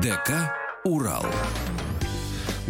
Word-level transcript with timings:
ДК 0.00 0.30
«Урал». 0.84 1.26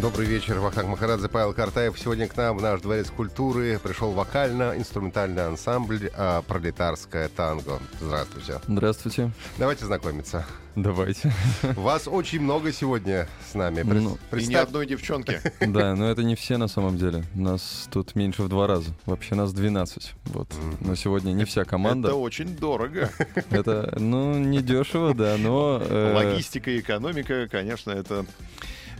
Добрый 0.01 0.27
вечер, 0.27 0.59
Вахтанг 0.59 0.87
Махарадзе, 0.87 1.27
Павел 1.27 1.53
Картаев. 1.53 1.99
Сегодня 1.99 2.27
к 2.29 2.37
нам 2.37 2.57
в 2.57 2.61
наш 2.61 2.79
дворец 2.79 3.09
культуры 3.09 3.79
пришел 3.83 4.11
вокально-инструментальный 4.11 5.45
ансамбль 5.45 6.09
а, 6.15 6.41
«Пролетарское 6.43 7.27
танго». 7.27 7.79
Здравствуйте. 7.99 8.61
Здравствуйте. 8.67 9.31
Давайте 9.57 9.85
знакомиться. 9.85 10.45
Давайте. 10.75 11.33
Вас 11.75 12.07
очень 12.07 12.39
много 12.41 12.71
сегодня 12.71 13.27
с 13.51 13.55
нами. 13.55 13.81
Пред- 13.81 14.01
Ну, 14.01 14.09
И 14.11 14.13
ни 14.13 14.17
представь- 14.29 14.63
одной 14.67 14.85
девчонки. 14.85 15.41
Да, 15.59 15.93
но 15.95 16.09
это 16.09 16.23
не 16.23 16.35
все 16.35 16.55
на 16.57 16.69
самом 16.69 16.97
деле. 16.97 17.25
Нас 17.35 17.87
тут 17.91 18.15
меньше 18.15 18.43
в 18.43 18.47
два 18.47 18.67
раза. 18.67 18.91
Вообще 19.05 19.35
нас 19.35 19.51
12. 19.51 20.13
Вот. 20.25 20.47
Но 20.79 20.95
сегодня 20.95 21.31
не 21.33 21.43
вся 21.43 21.61
Это 21.61 21.69
команда. 21.71 22.13
очень 22.13 22.55
дорого. 22.55 23.09
Это, 23.49 23.93
ну, 23.99 24.33
не 24.37 24.61
дешево, 24.61 25.13
да, 25.13 25.35
но... 25.37 25.81
э, 25.83 26.13
Логистика 26.13 26.71
и 26.71 26.79
экономика, 26.79 27.49
конечно, 27.51 27.91
это 27.91 28.25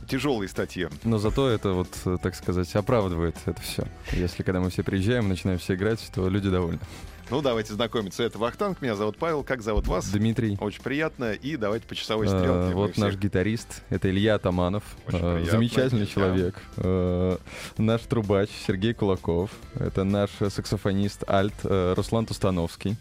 тяжелые 0.10 0.50
статьи. 0.50 0.88
Но 1.04 1.18
зато 1.18 1.48
это 1.50 1.72
вот, 1.72 1.88
э, 2.06 2.18
так 2.22 2.36
сказать, 2.36 2.74
оправдывает 2.76 3.36
это 3.46 3.62
все. 3.62 3.88
Если 4.12 4.44
когда 4.44 4.60
мы 4.60 4.70
все 4.70 4.84
приезжаем, 4.84 5.30
начинаем 5.30 5.60
все 5.60 5.76
играть, 5.76 6.06
то 6.14 6.28
люди 6.28 6.50
довольны. 6.50 6.80
Ну, 7.30 7.42
давайте 7.44 7.74
знакомиться. 7.76 8.24
Это 8.24 8.40
Вахтанг, 8.40 8.82
меня 8.82 8.96
зовут 8.96 9.18
Павел. 9.18 9.44
Как 9.44 9.62
зовут 9.62 9.88
вас? 9.88 10.10
Дмитрий. 10.10 10.58
Очень 10.60 10.82
приятно. 10.82 11.34
И 11.34 11.58
давайте 11.58 11.86
по 11.86 11.94
часовой 11.94 12.26
э, 12.26 12.30
стрелке. 12.30 12.74
вот 12.74 12.94
всех- 12.94 13.04
наш 13.06 13.16
гитарист, 13.18 13.84
это 13.90 14.10
Илья 14.10 14.36
Атаманов, 14.36 14.84
Очень 15.08 15.20
э, 15.22 15.46
замечательный 15.46 16.06
Илья. 16.06 16.08
человек. 16.08 17.40
Наш 17.78 18.02
трубач 18.02 18.50
Сергей 18.66 18.96
Кулаков, 18.96 19.52
это 19.76 20.04
наш 20.04 20.32
саксофонист 20.32 21.24
Альт 21.30 21.54
Руслан 21.64 22.26
Тустановский. 22.26 22.98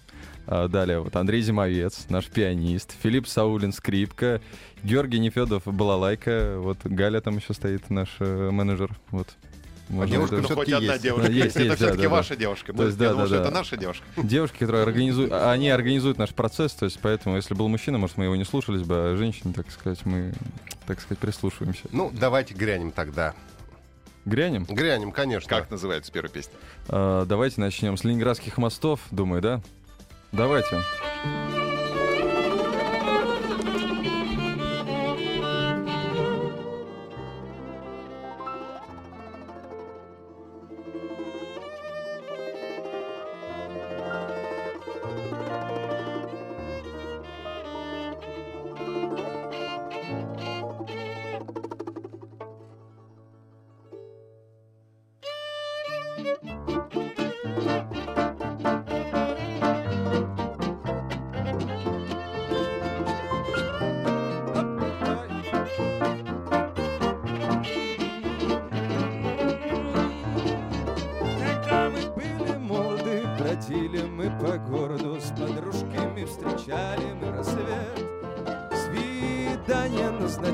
А, 0.51 0.67
Далее 0.67 1.01
вот 1.01 1.15
Андрей 1.15 1.43
Зимовец, 1.43 2.07
наш 2.09 2.27
пианист, 2.27 2.95
Филипп 3.03 3.29
Саулин, 3.29 3.71
скрипка, 3.71 4.41
Георгий 4.83 5.19
Нефедов, 5.19 5.65
балалайка, 5.67 6.55
вот 6.59 6.79
Галя 6.85 7.21
там 7.21 7.37
еще 7.37 7.53
стоит, 7.53 7.91
наш 7.91 8.09
э, 8.21 8.51
менеджер, 8.51 8.97
вот. 9.11 9.29
Можно 9.91 10.13
девушка 10.13 10.37
это- 10.37 10.49
Ну, 10.49 10.55
хоть 10.55 10.73
одна 10.73 10.93
есть. 10.93 11.03
девушка. 11.03 11.31
Есть, 11.31 11.57
это 11.57 11.63
есть, 11.65 11.77
все-таки 11.77 11.97
да, 11.99 12.03
да, 12.05 12.09
ваша 12.09 12.29
да. 12.31 12.37
девушка. 12.37 12.73
То 12.73 12.79
Мы- 12.79 12.85
есть, 12.85 12.99
Я 12.99 13.05
да, 13.05 13.11
думал, 13.11 13.23
да, 13.25 13.27
что 13.29 13.37
да. 13.37 13.43
это 13.45 13.55
наша 13.55 13.77
девушка. 13.77 14.05
Девушки, 14.17 14.59
которые 14.59 14.83
организуют, 14.85 15.33
а, 15.33 15.53
они 15.53 15.69
организуют 15.71 16.17
наш 16.19 16.31
процесс, 16.31 16.73
то 16.73 16.85
есть 16.87 16.99
поэтому, 17.03 17.37
если 17.37 17.53
был 17.55 17.69
мужчина, 17.69 17.99
может, 17.99 18.17
мы 18.17 18.25
его 18.25 18.37
не 18.37 18.45
слушались 18.45 18.83
бы, 18.83 18.95
а 18.97 19.17
женщины, 19.17 19.53
так 19.53 19.71
сказать, 19.71 20.05
мы, 20.07 20.33
так 20.87 21.01
сказать, 21.01 21.19
прислушиваемся. 21.19 21.83
Ну, 21.93 22.11
давайте 22.13 22.55
грянем 22.55 22.91
тогда. 22.91 23.35
Грянем? 24.25 24.65
Грянем, 24.65 25.13
конечно. 25.13 25.49
Как 25.49 25.71
называется 25.71 26.11
первая 26.13 26.31
песня? 26.33 26.53
А, 26.89 27.25
давайте 27.27 27.61
начнем 27.61 27.97
с 27.99 28.05
ленинградских 28.05 28.57
мостов, 28.59 29.01
думаю, 29.11 29.41
да? 29.43 29.63
Давайте. 30.33 30.77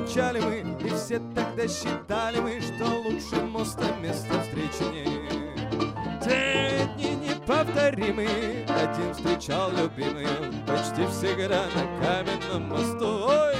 Назначали 0.04 0.40
мы 0.40 0.86
И 0.86 0.88
все 0.90 1.18
тогда 1.34 1.66
считали 1.66 2.38
мы, 2.38 2.60
что 2.60 2.84
лучше 2.84 3.42
моста 3.46 3.86
места 4.02 4.34
встречи 4.42 4.82
нет. 4.92 6.22
Те 6.22 6.90
дни 6.94 7.16
неповторимые 7.16 8.66
Один 8.68 9.14
встречал 9.14 9.70
любимую 9.70 10.28
Почти 10.66 11.06
всегда 11.06 11.64
на 11.74 12.04
каменном 12.04 12.68
мосту. 12.68 13.28
Ой, 13.28 13.56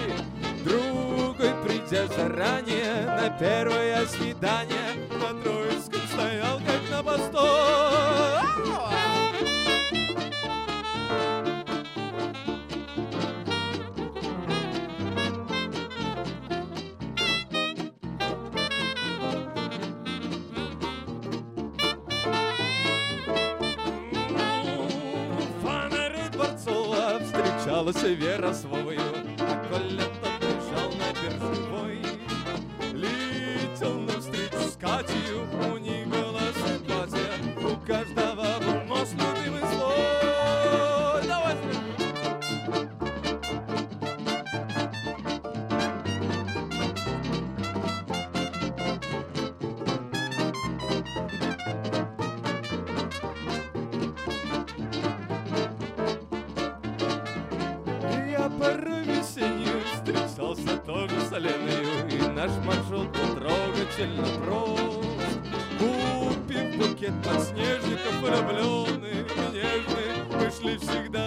Другой, 0.64 1.54
придя 1.64 2.06
заранее 2.08 3.06
на 3.06 3.30
первое 3.38 4.04
свидание, 4.06 4.83
каждого 38.04 38.58
был 38.60 38.84
мост 38.84 39.12
любимый 39.12 39.60
свой. 39.60 41.26
Давай. 41.26 41.56
Я 58.30 58.50
порой 58.50 59.04
весеннюю 59.04 59.82
встречался 59.94 60.76
тоже 60.78 61.20
с 61.20 61.30
Леною 61.32 62.08
И 62.10 62.18
наш 62.34 62.50
маршрут 62.64 63.08
был 63.08 63.34
трогательно 63.36 64.24
Купив 64.44 64.73
букет 67.04 67.22
подснежников 67.22 68.14
влюбленный 68.20 69.10
и 69.10 69.52
нежный 69.52 70.24
Мы 70.32 70.50
шли 70.50 70.78
всегда 70.78 71.23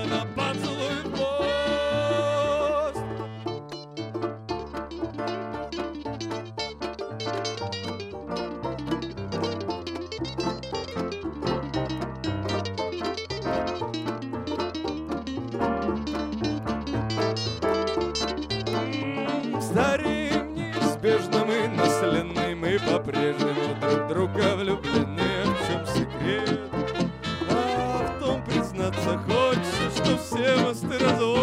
Что 30.73 31.36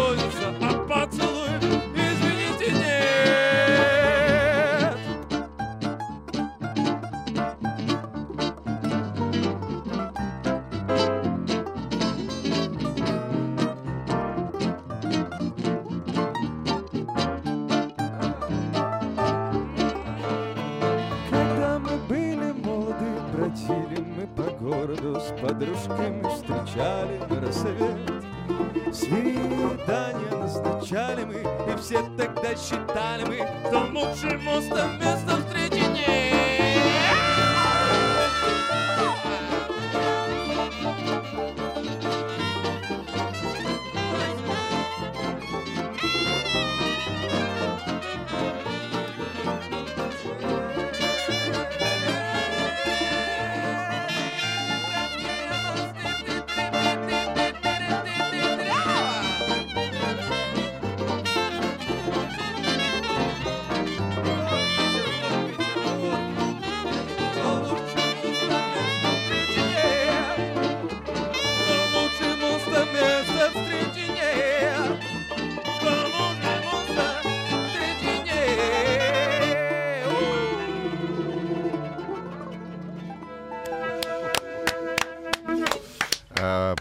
We. 33.27 33.74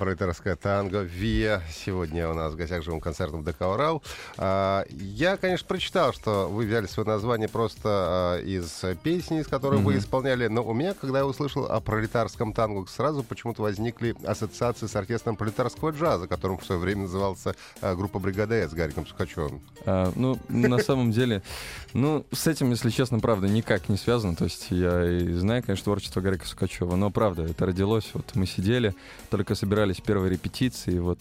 Пролетарское 0.05 0.55
танго 0.55 1.01
«Виа». 1.01 1.62
Сегодня 1.73 2.29
у 2.29 2.35
нас 2.35 2.53
в 2.53 2.56
гостях 2.56 2.85
живым 2.85 3.01
концертом 3.01 3.43
ДК 3.43 3.62
«Урал». 3.62 4.03
А, 4.37 4.85
Я, 4.91 5.39
конечно, 5.39 5.67
прочитал, 5.67 6.12
что 6.12 6.47
вы 6.47 6.67
взяли 6.67 6.85
свое 6.85 7.09
название 7.09 7.49
просто 7.49 7.89
а, 7.89 8.39
из 8.43 8.83
песни, 9.03 9.41
из 9.41 9.47
которой 9.47 9.81
вы 9.81 9.97
исполняли. 9.97 10.49
Но 10.49 10.62
у 10.62 10.75
меня, 10.75 10.93
когда 10.93 11.21
я 11.21 11.27
услышал 11.27 11.65
о 11.65 11.81
пролетарском 11.81 12.53
танго, 12.53 12.87
сразу 12.87 13.23
почему-то 13.23 13.62
возникли 13.62 14.15
ассоциации 14.27 14.89
с 14.89 14.95
оркестром 14.95 15.37
пролетарского 15.37 15.89
джаза, 15.89 16.29
которым 16.29 16.59
в 16.59 16.67
свое 16.67 16.79
время 16.83 17.05
назывался 17.05 17.55
а, 17.81 17.95
группа 17.95 18.19
«Бригада 18.19 18.56
С» 18.56 18.73
с 18.73 18.75
Гариком 18.75 19.06
Сукачевым. 19.06 19.62
А, 19.87 20.12
ну, 20.17 20.39
на 20.51 20.81
самом 20.81 21.12
деле, 21.12 21.43
ну, 21.95 22.27
с 22.31 22.47
этим, 22.47 22.73
если 22.73 22.91
честно, 22.91 23.21
правда, 23.21 23.49
никак 23.49 23.89
не 23.89 23.97
связано. 23.97 24.37
То 24.37 24.45
есть 24.45 24.67
я 24.69 25.03
и 25.03 25.33
знаю, 25.33 25.62
конечно, 25.62 25.85
творчество 25.85 26.21
Гарика 26.21 26.47
Сукачева, 26.47 26.95
но 26.95 27.11
правда, 27.11 27.45
это 27.45 27.65
родилось. 27.65 28.11
Вот 28.12 28.35
мы 28.35 28.45
сидели, 28.47 28.95
только 29.31 29.55
собирались 29.55 29.94
первой 30.02 30.31
репетиции, 30.31 30.99
вот 30.99 31.19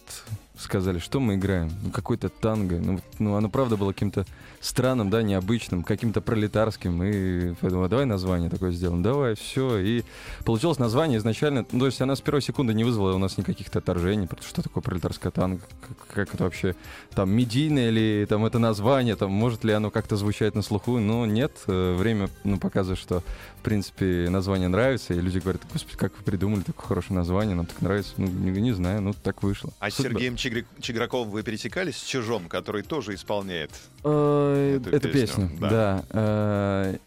сказали, 0.57 0.99
что 0.99 1.19
мы 1.19 1.35
играем? 1.35 1.71
Ну, 1.81 1.91
какой-то 1.91 2.29
танго. 2.29 2.79
Ну, 2.79 2.99
ну, 3.19 3.35
оно 3.35 3.49
правда 3.49 3.75
было 3.75 3.91
каким-то 3.91 4.25
странным, 4.61 5.09
да, 5.09 5.23
необычным, 5.23 5.83
каким-то 5.83 6.21
пролетарским. 6.21 7.03
И 7.03 7.55
я 7.61 7.69
думаю, 7.69 7.89
давай 7.89 8.05
название 8.05 8.49
такое 8.49 8.71
сделаем. 8.71 9.01
Давай, 9.01 9.35
все. 9.35 9.79
И 9.79 10.03
получилось 10.45 10.77
название 10.77 11.17
изначально. 11.17 11.65
Ну, 11.71 11.79
то 11.79 11.85
есть 11.87 12.01
она 12.01 12.15
с 12.15 12.21
первой 12.21 12.41
секунды 12.41 12.73
не 12.73 12.83
вызвала 12.83 13.13
у 13.13 13.17
нас 13.17 13.37
никаких 13.37 13.67
отторжений. 13.75 14.27
Потому 14.27 14.47
что 14.47 14.61
такое 14.61 14.83
пролетарское 14.83 15.31
танго? 15.31 15.61
Как, 15.81 16.07
как 16.07 16.33
это 16.35 16.43
вообще? 16.43 16.75
Там 17.15 17.31
медийное 17.31 17.89
ли 17.89 18.25
там 18.29 18.45
это 18.45 18.59
название? 18.59 19.15
Там 19.15 19.31
может 19.31 19.63
ли 19.63 19.73
оно 19.73 19.89
как-то 19.89 20.15
звучать 20.17 20.53
на 20.55 20.61
слуху? 20.61 20.99
Но 20.99 21.25
нет. 21.25 21.51
Э, 21.67 21.95
Время 21.97 22.29
ну, 22.43 22.57
показывает, 22.57 22.99
что 22.99 23.23
в 23.59 23.63
принципе 23.63 24.27
название 24.29 24.67
нравится. 24.67 25.13
И 25.13 25.19
люди 25.19 25.39
говорят, 25.39 25.63
господи, 25.71 25.97
как 25.97 26.15
вы 26.17 26.23
придумали 26.23 26.61
такое 26.61 26.85
хорошее 26.85 27.17
название? 27.17 27.55
Нам 27.55 27.65
так 27.65 27.81
нравится. 27.81 28.13
Ну, 28.17 28.27
не, 28.27 28.51
не 28.61 28.71
знаю, 28.73 29.01
ну 29.01 29.13
так 29.13 29.41
вышло. 29.41 29.71
А 29.79 29.89
с. 29.89 30.03
Сергеем 30.03 30.35
Чигри- 30.43 30.65
Чиграковым 30.81 31.29
вы 31.29 31.41
пересекались 31.41 31.95
с 31.97 32.03
Чижом, 32.03 32.49
который 32.49 32.81
тоже 32.83 33.15
исполняет? 33.15 33.71
Э, 34.03 34.77
Эту 34.81 34.89
Это 34.95 35.07
песню, 35.09 35.49
да. 35.59 36.03
Э, 36.09 36.97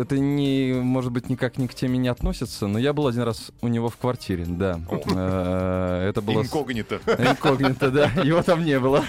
Это 0.00 0.18
не, 0.18 0.72
может 0.74 1.12
быть, 1.12 1.28
никак 1.28 1.58
ни 1.58 1.66
к 1.66 1.74
теме 1.74 1.98
не 1.98 2.08
относится, 2.08 2.66
но 2.66 2.78
я 2.78 2.92
был 2.92 3.06
один 3.06 3.22
раз 3.22 3.50
у 3.60 3.68
него 3.68 3.88
в 3.88 3.96
квартире, 3.96 4.44
да. 4.46 4.80
Э, 4.90 6.08
Это 6.08 6.20
было... 6.22 6.42
с- 6.42 6.46
Инкогнито. 6.46 7.00
Инкогнито, 7.18 7.90
да. 7.90 8.06
Его 8.24 8.42
там 8.42 8.64
не 8.64 8.78
было. 8.80 9.04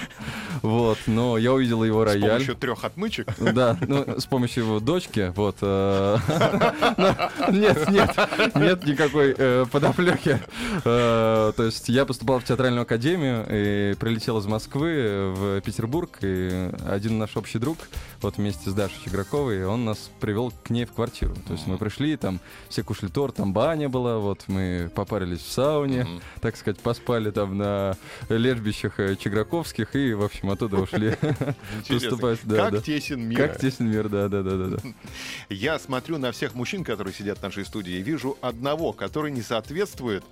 Вот, 0.62 0.98
но 1.08 1.38
я 1.38 1.54
увидел 1.54 1.84
его 1.84 2.04
С 2.04 2.08
рояль. 2.14 2.30
помощью 2.30 2.56
трех 2.56 2.84
отмычек. 2.84 3.28
Да, 3.40 3.78
ну, 3.88 4.20
с 4.20 4.26
помощью 4.26 4.66
его 4.66 4.80
дочки, 4.80 5.34
вот. 5.36 5.56
э, 5.62 6.18
Нет, 7.52 7.90
нет, 7.90 8.16
нет 8.56 8.86
никакой 8.86 9.34
э, 9.38 9.66
подоплеки. 9.72 10.40
То 10.84 11.54
есть 11.58 11.90
я 11.90 12.06
поступал 12.06 12.40
в 12.40 12.44
театральную 12.44 12.84
академию 12.84 13.46
и 13.50 13.96
прилетел 13.96 14.38
из 14.40 14.46
Москвы 14.46 15.32
в 15.36 15.62
Петербург, 15.62 16.18
и 16.22 16.70
один 16.88 17.18
наш 17.18 17.36
общий 17.38 17.58
друг, 17.60 17.78
вот 18.22 18.38
вместе 18.38 18.70
с 18.70 18.74
Дашей 18.74 18.98
Чиграковой, 19.04 19.66
он 19.66 19.86
нас 19.86 20.12
привел 20.20 20.52
к 20.64 20.70
ней 20.70 20.81
в 20.86 20.94
квартиру. 20.94 21.36
То 21.48 21.54
есть 21.54 21.68
мы 21.68 21.78
пришли, 21.78 22.16
там 22.18 22.40
все 22.70 22.84
кушали 22.84 23.10
торт, 23.10 23.36
там 23.36 23.54
баня 23.54 23.90
была, 23.90 24.18
вот 24.18 24.44
мы 24.48 24.92
попарились 24.96 25.40
в 25.42 25.52
сауне, 25.52 26.08
так 26.42 26.56
сказать, 26.58 26.80
поспали 26.80 27.32
там 27.32 27.58
на 27.58 27.98
лежбищах 28.30 29.00
э, 29.00 29.16
Чиграковских 29.16 29.96
и, 29.96 30.14
в 30.14 30.24
общем, 30.24 30.50
оттуда 30.50 30.78
ушли 30.78 31.10
Интересно. 31.80 32.10
поступать. 32.10 32.40
Да, 32.44 32.56
Как 32.58 32.72
да. 32.74 32.82
тесен 32.82 33.22
мир. 33.28 33.38
Как 33.38 33.60
тесен 33.60 33.90
мир, 33.90 34.10
да, 34.10 34.28
да, 34.28 34.42
да, 34.44 34.58
да, 34.58 34.66
да. 34.78 34.78
Я 35.50 35.80
смотрю 35.80 36.18
на 36.18 36.32
всех 36.32 36.56
мужчин, 36.56 36.84
которые 36.84 37.14
сидят 37.14 37.40
в 37.40 37.44
нашей 37.44 37.66
студии, 37.66 37.94
и 37.94 38.02
вижу 38.02 38.38
одного, 38.42 38.94
который 38.94 39.32
не 39.32 39.42
соответствует 39.42 40.24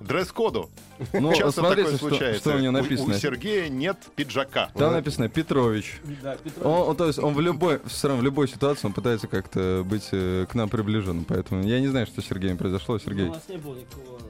дресс-коду. 0.00 0.70
Ну, 1.12 1.34
Часто 1.34 1.60
смотрите, 1.60 1.82
такое 1.84 1.98
что, 1.98 2.08
случается. 2.08 2.40
что 2.40 2.50
у 2.56 2.58
него 2.60 2.68
У- 2.68 2.82
написано. 2.82 3.14
У, 3.14 3.18
Сергея 3.18 3.68
нет 3.68 3.96
пиджака. 4.14 4.70
Там 4.74 4.92
написано 4.92 5.28
Петрович. 5.28 6.00
Да, 6.22 6.36
Петрович. 6.36 6.64
Он, 6.64 6.88
он, 6.90 6.96
то 6.96 7.06
есть 7.06 7.18
он 7.18 7.34
в 7.34 7.40
любой, 7.40 7.80
все 7.86 8.08
равно 8.08 8.20
в 8.20 8.24
любой 8.24 8.48
ситуации 8.48 8.86
он 8.86 8.92
пытается 8.92 9.26
как-то 9.26 9.73
быть 9.82 10.08
э, 10.12 10.46
к 10.48 10.54
нам 10.54 10.68
приближенным. 10.68 11.24
Поэтому 11.24 11.64
я 11.64 11.80
не 11.80 11.88
знаю, 11.88 12.06
что 12.06 12.20
с 12.20 12.26
Сергеем 12.26 12.56
произошло. 12.56 12.98
Сергей. 12.98 13.28
У 13.28 13.32
нас 13.32 13.48
не 13.48 13.56
было 13.56 13.74
никакого 13.74 14.20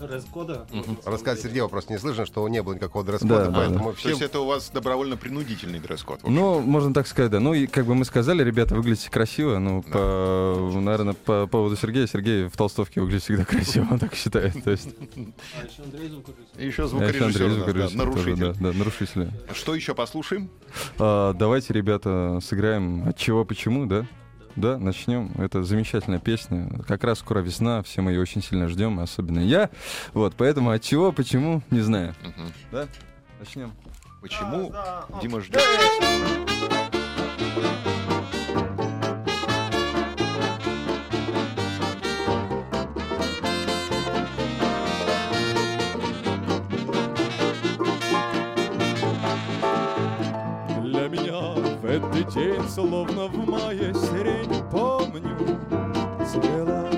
дресс-кода. 0.00 0.66
Рассказ 1.04 1.40
Сергея 1.42 1.66
просто 1.68 1.92
не 1.92 1.98
слышно, 1.98 2.26
что 2.26 2.46
не 2.48 2.62
было 2.62 2.74
никакого 2.74 3.04
дресс-кода, 3.04 3.46
Да, 3.46 3.50
да, 3.50 3.58
поэтому 3.58 3.90
То 3.92 3.96
все... 3.98 4.08
есть 4.10 4.22
это 4.22 4.40
у 4.40 4.46
вас 4.46 4.70
добровольно-принудительный 4.70 5.78
дресс-код. 5.80 6.20
Ну, 6.24 6.60
можно 6.60 6.92
так 6.94 7.06
сказать, 7.06 7.30
да. 7.30 7.40
Ну, 7.40 7.54
и 7.54 7.66
как 7.66 7.86
бы 7.86 7.94
мы 7.94 8.04
сказали, 8.04 8.42
ребята, 8.42 8.74
выглядите 8.74 9.10
красиво. 9.10 9.58
Ну, 9.58 9.82
по, 9.82 10.70
наверное, 10.80 11.14
по 11.14 11.46
поводу 11.46 11.76
Сергея. 11.76 12.06
Сергей 12.06 12.48
в 12.48 12.56
толстовке 12.56 13.00
выглядит 13.00 13.22
всегда 13.22 13.44
красиво, 13.44 13.86
он 13.90 13.98
так 13.98 14.14
считает. 14.14 14.62
То 14.64 14.70
есть, 14.70 14.88
А 15.16 15.64
еще 15.64 15.82
Андрей 15.84 16.08
звукорежиссер. 16.08 16.66
Еще 16.66 16.82
Андрей 16.84 17.20
да, 17.20 17.82
тоже, 17.82 17.96
нарушитель. 17.96 18.36
да, 18.36 18.52
да, 18.52 18.72
нарушители. 18.72 19.30
Что 19.52 19.74
еще 19.74 19.94
послушаем? 19.94 20.50
А, 20.98 21.32
давайте, 21.34 21.72
ребята, 21.72 22.38
сыграем 22.42 23.08
от 23.08 23.16
чего, 23.16 23.44
почему, 23.44 23.86
да? 23.86 24.06
Да, 24.56 24.78
начнем. 24.78 25.30
Это 25.38 25.62
замечательная 25.62 26.18
песня. 26.18 26.68
Как 26.86 27.04
раз 27.04 27.18
скоро 27.20 27.40
весна, 27.40 27.82
все 27.82 28.02
мы 28.02 28.12
ее 28.12 28.20
очень 28.20 28.42
сильно 28.42 28.68
ждем, 28.68 29.00
особенно 29.00 29.40
я. 29.40 29.70
Вот, 30.12 30.34
поэтому 30.36 30.70
от 30.70 30.82
чего, 30.82 31.12
почему, 31.12 31.62
не 31.70 31.80
знаю. 31.80 32.14
Мгм. 32.22 32.52
Да? 32.72 32.86
Начнем. 33.38 33.72
Почему 34.20 34.72
Дима 35.22 35.40
ждет? 35.40 35.62
Этот 51.90 52.32
день, 52.32 52.62
словно 52.68 53.26
в 53.26 53.48
мае 53.48 53.92
сирень, 53.92 54.62
помню, 54.70 55.36
цвела. 56.24 56.88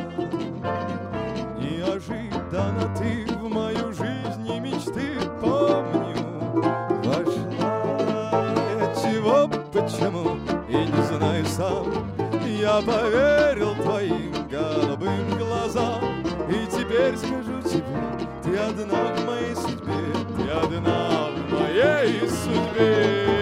Неожиданно 1.59 2.95
ты 2.99 3.27
в 3.35 3.49
мою 3.49 3.93
жизнь 3.93 4.47
и 4.47 4.61
мечты, 4.61 5.19
помню, 5.41 6.63
вошла. 7.05 8.55
От 8.83 9.03
чего, 9.03 9.49
почему, 9.73 10.37
и 10.69 10.77
не 10.77 11.03
знаю 11.05 11.47
сам, 11.47 11.87
я 12.45 12.83
поверил 12.83 13.75
твоим 13.77 14.33
голубым 14.51 15.39
глазам. 15.39 16.23
И 16.51 16.67
теперь 16.67 17.17
скажу 17.17 17.63
тебе, 17.63 17.83
ты 18.45 18.59
одна 18.59 19.15
в 19.15 19.27
моей 19.27 19.57
судьбе, 19.57 20.03
ты 20.37 20.51
одна 20.51 21.31
в 21.31 21.51
моей 21.51 22.29
судьбе. 22.29 23.42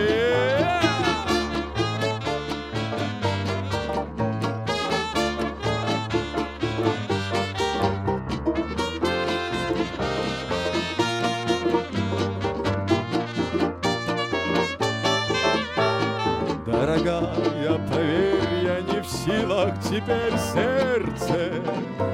Теперь 19.91 20.39
сердце 20.39 21.51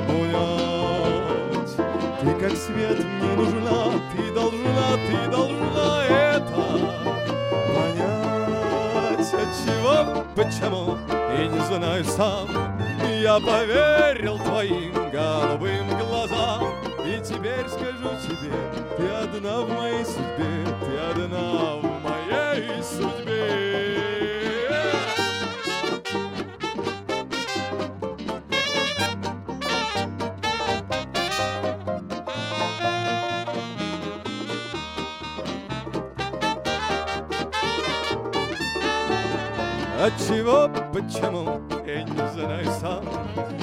унять. 0.08 1.76
Ты 2.22 2.32
как 2.40 2.56
свет 2.56 3.04
мне 3.04 3.32
нужна, 3.34 4.00
ты 4.12 4.32
должна, 4.32 4.96
ты 5.06 5.30
должна 5.30 6.04
это 6.06 6.64
понять. 7.74 9.34
Отчего, 9.34 10.24
почему, 10.34 10.96
и 11.36 11.48
не 11.48 11.60
знаю 11.66 12.04
сам, 12.04 12.48
я 13.20 13.38
поверил 13.38 14.38
твоим 14.38 14.94
голубым 15.10 15.86
глазам. 15.98 16.72
И 17.04 17.20
теперь 17.22 17.68
скажу 17.68 18.10
тебе, 18.26 18.54
ты 18.96 19.06
одна 19.06 19.60
в 19.60 19.68
моей 19.68 20.04
судьбе, 20.04 20.64
ты 20.80 21.22
одна 21.22 21.76
в 21.76 21.82
моей 22.02 22.82
судьбе. 22.82 23.25
Отчего, 39.98 40.68
почему, 40.92 41.62
я 41.86 42.02
не 42.02 42.28
знаю 42.34 42.66
сам. 42.80 43.02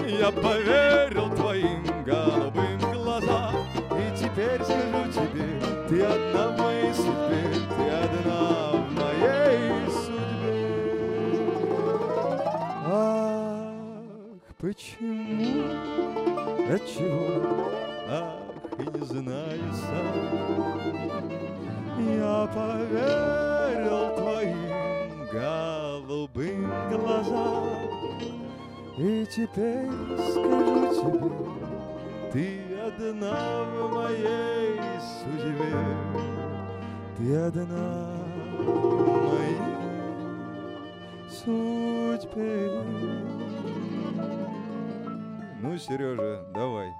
Я 0.07 0.31
поверил 0.31 1.29
твоим 1.35 1.83
голубым 2.03 2.79
глазам. 2.91 3.55
И 3.91 4.17
теперь 4.17 4.63
скажу 4.63 5.11
тебе, 5.11 5.61
ты 5.87 6.03
одна 6.03 6.47
в 6.47 6.57
моей 6.59 6.93
судьбе 6.95 7.43
Ты 7.77 7.83
одна 7.87 8.71
в 8.71 8.91
моей 8.93 9.89
судьбе. 9.91 10.57
Ах, 12.87 13.73
почему, 14.57 15.65
отчего, 16.67 17.69
ах, 18.09 18.41
и 18.79 18.81
не 18.81 19.05
знаю 19.05 19.73
сам. 19.75 20.07
Я 21.99 22.47
поверил 22.55 24.15
твоим 24.15 25.27
голубым 26.23 26.69
глазам. 26.89 27.63
И 28.97 29.25
теперь 29.25 29.89
скажу 30.29 31.31
тебе, 32.31 32.61
ты 32.67 32.79
одна 32.79 33.63
в 33.63 33.93
моей 33.93 34.79
судьбе, 35.19 35.73
ты 37.17 37.35
одна 37.35 38.15
в 38.57 38.63
моей 39.31 39.59
судьбе. 41.29 42.71
Ну, 45.61 45.77
Сережа, 45.77 46.45
давай. 46.53 46.93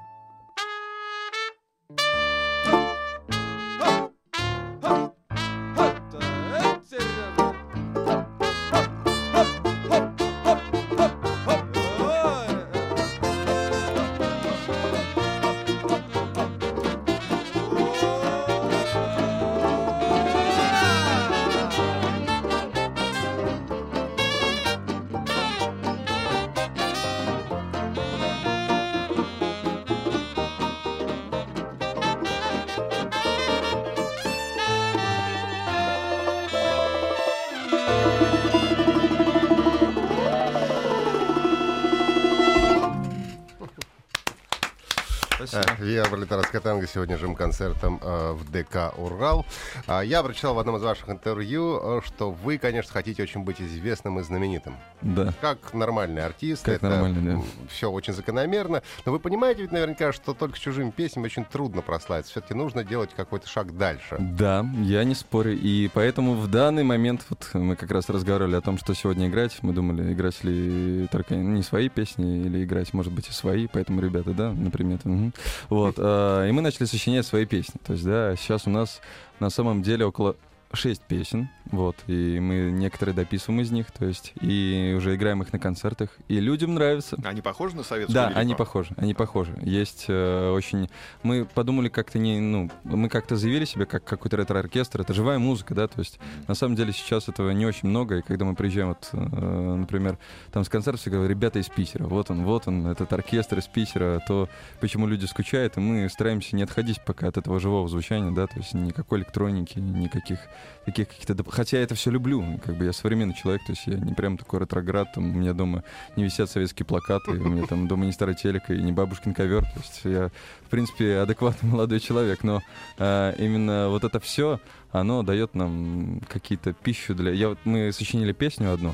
Виа 45.84 46.06
Пролетарская 46.06 46.62
танго 46.62 46.88
сегодня 46.88 47.18
жим 47.18 47.36
концертом 47.36 48.00
э, 48.02 48.32
в 48.32 48.50
ДК 48.50 48.94
«Урал». 48.98 49.46
А, 49.86 50.02
Я 50.02 50.24
прочитал 50.24 50.56
в 50.56 50.60
одном 50.60 50.78
из 50.78 50.82
ваших 50.82 51.10
интервью, 51.10 51.98
э, 51.98 52.02
что 52.06 52.32
вы, 52.32 52.58
конечно, 52.58 52.94
хотите 52.94 53.22
очень 53.22 53.42
быть 53.42 53.62
известным 53.62 54.18
и 54.20 54.24
знаменитым. 54.24 54.78
Да. 55.02 55.34
Как 55.42 55.74
нормальный 55.74 56.24
артист. 56.24 56.63
Как 56.63 56.75
это 56.75 56.88
нормальный, 56.90 57.36
да. 57.36 57.42
Все 57.70 57.92
очень 57.92 58.13
закономерно. 58.13 58.82
Но 59.06 59.12
вы 59.12 59.20
понимаете 59.20 59.63
ведь 59.63 59.74
наверняка, 59.74 60.13
что 60.13 60.34
только 60.34 60.58
чужими 60.58 60.90
песнями 60.90 61.25
очень 61.25 61.44
трудно 61.44 61.82
прославиться. 61.82 62.32
Все-таки 62.32 62.54
нужно 62.54 62.86
делать 62.86 63.10
какой-то 63.13 63.50
шаг 63.50 63.75
дальше. 63.78 64.16
Да, 64.20 64.66
я 64.84 65.04
не 65.04 65.16
спорю. 65.16 65.52
И 65.58 65.90
поэтому 65.94 66.36
в 66.36 66.50
данный 66.50 66.84
момент, 66.86 67.25
вот 67.30 67.50
мы 67.54 67.75
как 67.75 67.92
раз 67.92 68.08
разговаривали 68.08 68.56
о 68.56 68.62
том, 68.62 68.78
что 68.78 68.94
сегодня 68.94 69.28
играть. 69.28 69.58
Мы 69.62 69.74
думали, 69.74 70.13
играть 70.13 70.42
ли 70.46 71.08
только 71.12 71.36
не 71.36 71.62
свои 71.62 71.90
песни, 71.90 72.46
или 72.46 72.63
играть, 72.63 72.94
может 72.94 73.12
быть, 73.12 73.28
и 73.28 73.34
свои. 73.34 73.68
Поэтому, 73.68 74.00
ребята, 74.00 74.32
да, 74.32 74.52
например. 74.54 75.00
мгм. 75.04 75.34
Вот. 75.74 75.96
э, 75.98 76.50
И 76.50 76.51
мы 76.51 76.62
начали 76.62 76.86
сочинять 76.86 77.25
свои 77.25 77.46
песни. 77.46 77.80
То 77.86 77.94
есть, 77.94 78.06
да, 78.06 78.36
сейчас 78.36 78.68
у 78.68 78.70
нас 78.70 79.01
на 79.39 79.50
самом 79.50 79.82
деле 79.82 80.06
около 80.06 80.36
шесть 80.74 81.01
песен, 81.01 81.50
вот, 81.74 81.96
и 82.08 82.39
мы 82.39 82.72
некоторые 82.72 83.15
дописываем 83.15 83.62
из 83.62 83.72
них, 83.72 83.92
то 83.92 84.06
есть, 84.06 84.34
и 84.42 84.94
уже 84.96 85.15
играем 85.15 85.42
их 85.42 85.51
на 85.51 85.60
концертах, 85.60 86.10
и 86.27 86.39
людям 86.39 86.75
нравится. 86.75 87.18
Они 87.24 87.42
похожи 87.42 87.75
на 87.75 87.84
советскую 87.84 88.13
Да, 88.13 88.25
лирику? 88.25 88.39
они 88.39 88.56
похожи, 88.56 88.94
они 88.98 89.13
похожи. 89.13 89.58
Есть 89.62 90.06
э, 90.08 90.51
очень... 90.51 90.89
Мы 91.24 91.46
подумали 91.46 91.89
как-то 91.89 92.20
не... 92.20 92.39
Ну, 92.39 92.70
мы 92.84 93.10
как-то 93.10 93.36
заявили 93.36 93.65
себя 93.65 93.86
как 93.86 94.03
какой-то 94.03 94.38
ретро-оркестр. 94.38 95.01
Это 95.01 95.13
живая 95.13 95.39
музыка, 95.39 95.74
да, 95.74 95.88
то 95.88 96.00
есть 96.00 96.20
на 96.48 96.53
самом 96.53 96.75
деле 96.75 96.94
сейчас 96.94 97.27
этого 97.27 97.50
не 97.51 97.65
очень 97.65 97.89
много, 97.89 98.18
и 98.18 98.22
когда 98.22 98.46
мы 98.46 98.56
приезжаем, 98.56 98.89
вот, 98.89 99.10
э, 99.12 99.18
например, 99.18 100.18
там 100.51 100.63
с 100.63 100.70
концерта 100.70 101.00
все 101.00 101.10
говорят, 101.10 101.30
ребята 101.30 101.60
из 101.60 101.70
Питера, 101.70 102.06
вот 102.06 102.30
он, 102.30 102.44
вот 102.44 102.68
он, 102.68 102.88
этот 102.88 103.12
оркестр 103.13 103.58
из 103.58 103.65
Питера, 103.65 104.22
то 104.27 104.48
почему 104.80 105.08
люди 105.08 105.25
скучают, 105.25 105.77
и 105.77 105.80
мы 105.80 106.08
стараемся 106.10 106.56
не 106.56 106.63
отходить 106.63 107.03
пока 107.03 107.27
от 107.27 107.38
этого 107.38 107.60
живого 107.60 107.88
звучания, 107.88 108.32
да, 108.32 108.48
то 108.48 108.58
есть 108.58 108.74
никакой 108.74 109.20
электроники, 109.20 109.80
никаких 109.80 110.39
таких 110.86 111.08
каких-то... 111.08 111.34
Хотя 111.63 111.77
я 111.77 111.84
это 111.84 111.96
все 111.96 112.12
люблю, 112.12 112.60
как 112.65 112.75
бы 112.75 112.84
я 112.84 112.91
современный 112.91 113.34
человек, 113.34 113.62
то 113.65 113.72
есть 113.72 113.88
я 113.88 113.93
не 113.93 114.13
прям 114.13 114.38
такой 114.38 114.60
ретроград, 114.60 115.13
там 115.13 115.32
у 115.32 115.34
меня 115.34 115.53
дома 115.53 115.86
не 116.17 116.25
висят 116.25 116.50
советские 116.50 116.86
плакаты, 116.86 117.32
у 117.32 117.48
меня 117.48 117.65
там 117.65 117.88
дома 117.88 118.03
не 118.03 118.12
старый 118.12 118.36
телек 118.36 118.70
и 118.70 118.74
не 118.74 118.91
бабушкин 118.91 119.34
ковер, 119.34 119.62
то 119.62 119.79
есть 119.79 120.01
я, 120.03 120.29
в 120.65 120.70
принципе, 120.70 121.20
адекватный 121.20 121.70
молодой 121.72 122.01
человек, 122.01 122.43
но 122.43 122.62
а, 122.98 123.32
именно 123.38 123.88
вот 123.88 124.03
это 124.03 124.20
все, 124.20 124.60
оно 124.91 125.24
дает 125.24 125.55
нам 125.55 126.20
какие-то 126.27 126.74
пищу 126.74 127.15
для... 127.15 127.32
Я 127.32 127.48
вот, 127.48 127.60
мы 127.63 127.93
сочинили 127.93 128.34
песню 128.34 128.74
одну, 128.74 128.93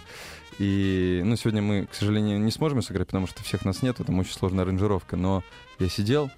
и, 0.60 1.24
ну, 1.26 1.38
сегодня 1.38 1.64
мы, 1.64 1.88
к 1.88 1.96
сожалению, 1.96 2.40
не 2.40 2.52
сможем 2.52 2.84
сыграть, 2.84 3.08
потому 3.08 3.26
что 3.26 3.42
всех 3.42 3.66
нас 3.66 3.82
нет, 3.82 3.98
там 3.98 4.20
очень 4.20 4.34
сложная 4.34 4.64
аранжировка, 4.64 5.16
но 5.16 5.44
я 5.80 5.90
сидел, 5.90 6.30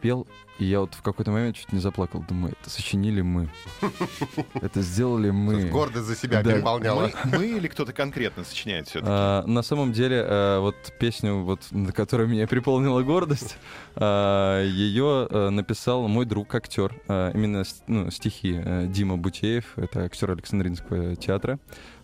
пел, 0.00 0.26
и 0.58 0.64
я 0.64 0.80
вот 0.80 0.94
в 0.94 1.02
какой-то 1.02 1.30
момент 1.30 1.56
чуть 1.56 1.72
не 1.72 1.78
заплакал. 1.78 2.24
Думаю, 2.28 2.54
это 2.60 2.70
сочинили 2.70 3.20
мы. 3.20 3.48
Это 4.54 4.82
сделали 4.82 5.30
мы. 5.30 5.66
Гордость 5.68 6.06
за 6.06 6.16
себя 6.16 6.42
Да. 6.42 6.52
переполняла. 6.52 7.10
Мы, 7.24 7.38
мы 7.38 7.46
или 7.46 7.68
кто-то 7.68 7.92
конкретно 7.92 8.44
сочиняет 8.44 8.88
все-таки? 8.88 9.10
А, 9.10 9.44
на 9.46 9.62
самом 9.62 9.92
деле, 9.92 10.22
а, 10.26 10.60
вот 10.60 10.76
песню, 10.98 11.38
вот, 11.42 11.60
на 11.70 11.92
которой 11.92 12.26
меня 12.26 12.46
переполнила 12.46 13.02
гордость, 13.02 13.56
а, 13.94 14.62
ее 14.64 15.28
а, 15.30 15.50
написал 15.50 16.08
мой 16.08 16.26
друг, 16.26 16.54
актер. 16.54 16.94
А, 17.08 17.30
именно 17.32 17.62
ну, 17.86 18.10
стихи 18.10 18.60
а, 18.64 18.86
Дима 18.86 19.16
Бутеев, 19.16 19.64
это 19.76 20.04
актер 20.04 20.30
Александринского 20.32 21.16
театра. 21.16 21.58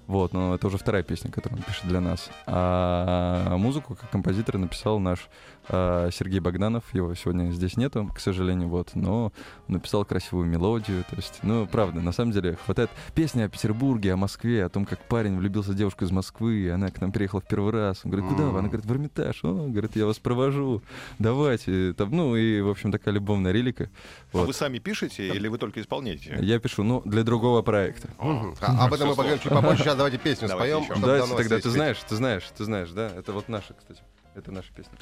Вот, 0.07 0.35
но 0.35 0.55
это 0.55 0.67
уже 0.67 0.77
вторая 0.77 1.03
песня, 1.03 1.31
которую 1.31 1.61
он 1.61 1.65
пишет 1.65 1.87
для 1.89 1.99
нас. 1.99 2.29
А 2.47 3.57
музыку 3.57 3.95
как 3.95 4.11
композитор 4.11 4.59
написал 4.59 4.99
наш 4.99 5.29
а, 5.69 6.11
Сергей 6.11 6.41
Богданов. 6.41 6.85
Его 6.93 7.15
сегодня 7.15 7.51
здесь 7.53 7.79
нету, 7.79 8.11
к 8.15 8.21
сожалению, 8.21 8.44
вот. 8.53 8.91
Но 8.95 9.33
он 9.69 9.75
написал 9.75 10.05
красивую 10.05 10.47
мелодию. 10.47 11.05
То 11.09 11.17
есть, 11.17 11.41
ну, 11.43 11.67
правда, 11.67 12.01
на 12.01 12.13
самом 12.13 12.33
деле 12.33 12.57
хватает 12.65 12.91
песни 13.15 13.43
о 13.43 13.49
Петербурге, 13.49 14.13
о 14.13 14.17
Москве, 14.17 14.65
о 14.65 14.69
том, 14.69 14.85
как 14.85 15.01
парень 15.01 15.37
влюбился 15.37 15.73
в 15.73 15.75
девушку 15.75 16.05
из 16.05 16.11
Москвы, 16.11 16.55
и 16.55 16.69
она 16.69 16.91
к 16.91 17.01
нам 17.01 17.13
переехала 17.13 17.41
в 17.41 17.47
первый 17.47 17.73
раз. 17.73 18.01
Он 18.05 18.11
говорит, 18.11 18.31
куда 18.31 18.45
вы? 18.45 18.59
Она 18.59 18.69
говорит, 18.69 18.87
в 18.87 18.93
Эрмитаж. 18.93 19.43
О, 19.45 19.69
говорит, 19.69 19.97
я 19.97 20.07
вас 20.07 20.19
провожу. 20.19 20.83
Давайте. 21.19 21.95
Там, 21.95 22.11
ну, 22.11 22.37
и, 22.37 22.61
в 22.61 22.69
общем, 22.69 22.93
такая 22.93 23.15
любовная 23.15 23.53
релика. 23.53 23.91
А 24.33 24.39
Вот. 24.39 24.47
вы 24.47 24.53
сами 24.53 24.79
пишете 24.79 25.29
или 25.29 25.49
вы 25.49 25.59
только 25.59 25.81
исполняете? 25.81 26.37
Я 26.41 26.59
пишу, 26.59 26.83
ну, 26.83 27.03
для 27.05 27.25
другого 27.25 27.63
проекта. 27.63 28.09
А, 28.19 28.87
об 28.87 28.93
этом 28.93 29.09
мы 29.09 29.15
поговорим 29.15 29.41
чуть 29.41 29.53
попозже. 29.53 29.83
Сейчас 29.85 29.97
давайте 29.97 30.19
песню 30.19 30.49
Давайте 30.49 30.85
споем. 30.85 31.01
Давайте 31.01 31.37
тогда, 31.37 31.59
ты 31.61 31.71
знаешь, 31.71 31.99
ты 32.09 32.17
знаешь, 32.17 32.45
ты 32.57 32.65
знаешь, 32.65 32.91
да? 32.91 33.09
Это 33.09 33.33
вот 33.33 33.49
наша, 33.49 33.75
кстати. 33.75 34.03
Это 34.35 34.51
наша 34.51 34.73
песня. 34.73 34.93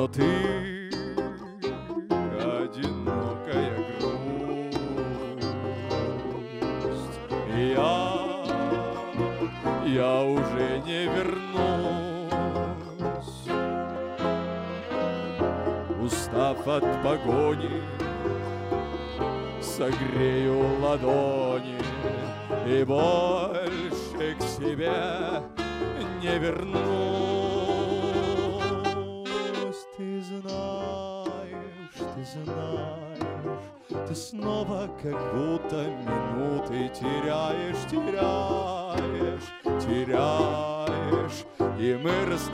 Но 0.00 0.08
ты 0.08 0.88
одинокая 2.38 3.76
грусть. 4.00 4.78
Я, 7.54 7.92
я 9.84 10.22
уже 10.22 10.80
не 10.86 11.04
вернусь, 11.04 12.32
устав 16.02 16.66
от 16.66 16.84
погони, 17.02 17.82
согрею 19.60 20.80
ладони 20.80 21.78
и 22.66 22.84
больше 22.84 24.34
к 24.38 24.42
себе 24.42 24.94
не 26.22 26.38
вернусь. 26.38 27.09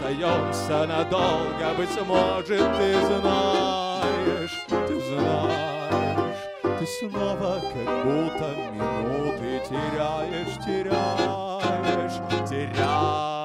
Расстаемся 0.06 0.86
надолго, 0.86 1.74
быть 1.76 2.06
может, 2.06 2.76
ты 2.76 2.94
знаешь, 3.06 4.60
ты 4.68 5.00
знаешь, 5.00 6.78
ты 6.78 6.86
снова 6.86 7.60
как 7.60 8.04
будто 8.04 8.54
минуты 8.72 9.62
теряешь, 9.68 10.64
теряешь, 10.64 12.48
теряешь. 12.48 13.35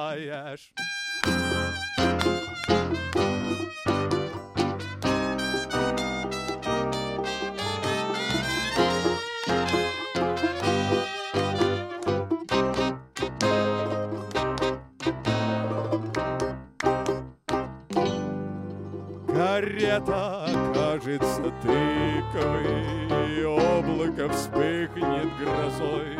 Карета 19.82 20.46
кажется 20.72 21.52
тыковой, 21.60 23.44
облако 23.44 24.28
вспыхнет 24.32 25.28
грозой, 25.38 26.16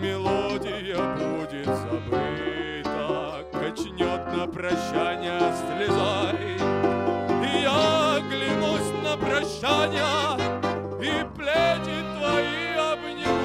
мелодия 0.00 0.96
будет 1.14 1.66
забыта, 1.66 3.44
качнет 3.52 4.22
на 4.34 4.46
прощание 4.46 5.52
слезой. 5.60 6.56
И 7.44 7.48
я 7.60 8.16
оглянусь 8.16 8.92
на 9.04 9.14
прощание 9.18 10.22
и 10.98 11.12
плети 11.36 11.98
твои 12.16 12.64
обниму. 12.90 13.42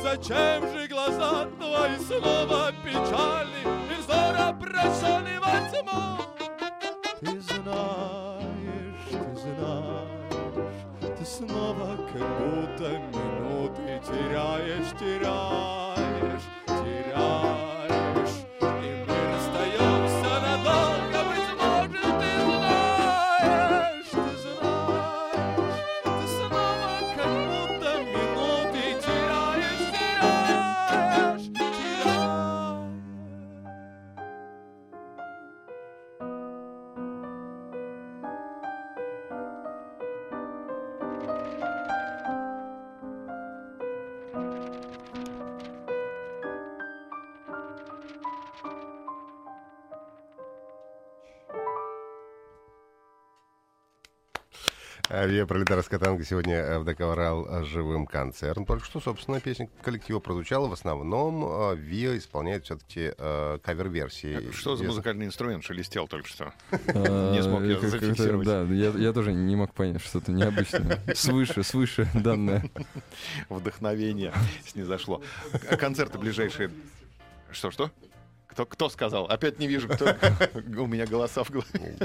Зачем 0.00 0.62
же 0.72 0.86
глаза 0.86 1.48
твои 1.58 1.98
снова 2.06 2.72
печальны 2.84 3.62
и 3.90 3.94
взор 4.00 4.36
обращенный 4.38 5.38
во 5.40 5.54
тьму? 5.70 6.23
Минуты 14.08 14.28
теряешь, 14.28 14.90
теряешь, 14.98 15.83
Авиа 55.10 55.44
Пролетарская 55.44 56.00
танго 56.00 56.24
сегодня 56.24 56.56
э, 56.56 57.04
«Урал» 57.04 57.46
э, 57.46 57.64
живым 57.64 58.06
концертом. 58.06 58.64
Только 58.64 58.86
что, 58.86 59.00
собственно, 59.00 59.38
песня 59.38 59.68
коллектива 59.82 60.18
прозвучала. 60.18 60.66
В 60.66 60.72
основном 60.72 61.44
э, 61.44 61.76
ВИА 61.76 62.16
исполняет 62.16 62.64
все-таки 62.64 63.12
э, 63.16 63.58
кавер-версии. 63.62 64.50
Что 64.52 64.76
за 64.76 64.84
музыкальный 64.84 65.26
инструмент 65.26 65.62
шелестел 65.62 66.08
только 66.08 66.28
что? 66.28 66.54
Не 66.70 67.42
смог 67.42 67.62
я 67.64 67.78
зафиксировать. 67.80 68.46
Да, 68.46 68.62
я, 68.62 68.90
я 68.90 69.12
тоже 69.12 69.32
не 69.32 69.56
мог 69.56 69.74
понять, 69.74 70.00
что-то 70.00 70.32
необычное. 70.32 70.98
Свыше, 71.14 71.62
свыше 71.62 72.08
данное. 72.14 72.64
Вдохновение 73.50 74.32
снизошло. 74.66 75.22
Концерты 75.78 76.18
ближайшие... 76.18 76.70
Что-что? 77.50 77.90
Кто, 78.54 78.66
кто 78.66 78.88
сказал? 78.88 79.24
Опять 79.24 79.58
не 79.58 79.66
вижу, 79.66 79.88
кто. 79.88 80.04
У 80.54 80.86
меня 80.86 81.06
голоса 81.06 81.42
в 81.42 81.50
голове. 81.50 81.96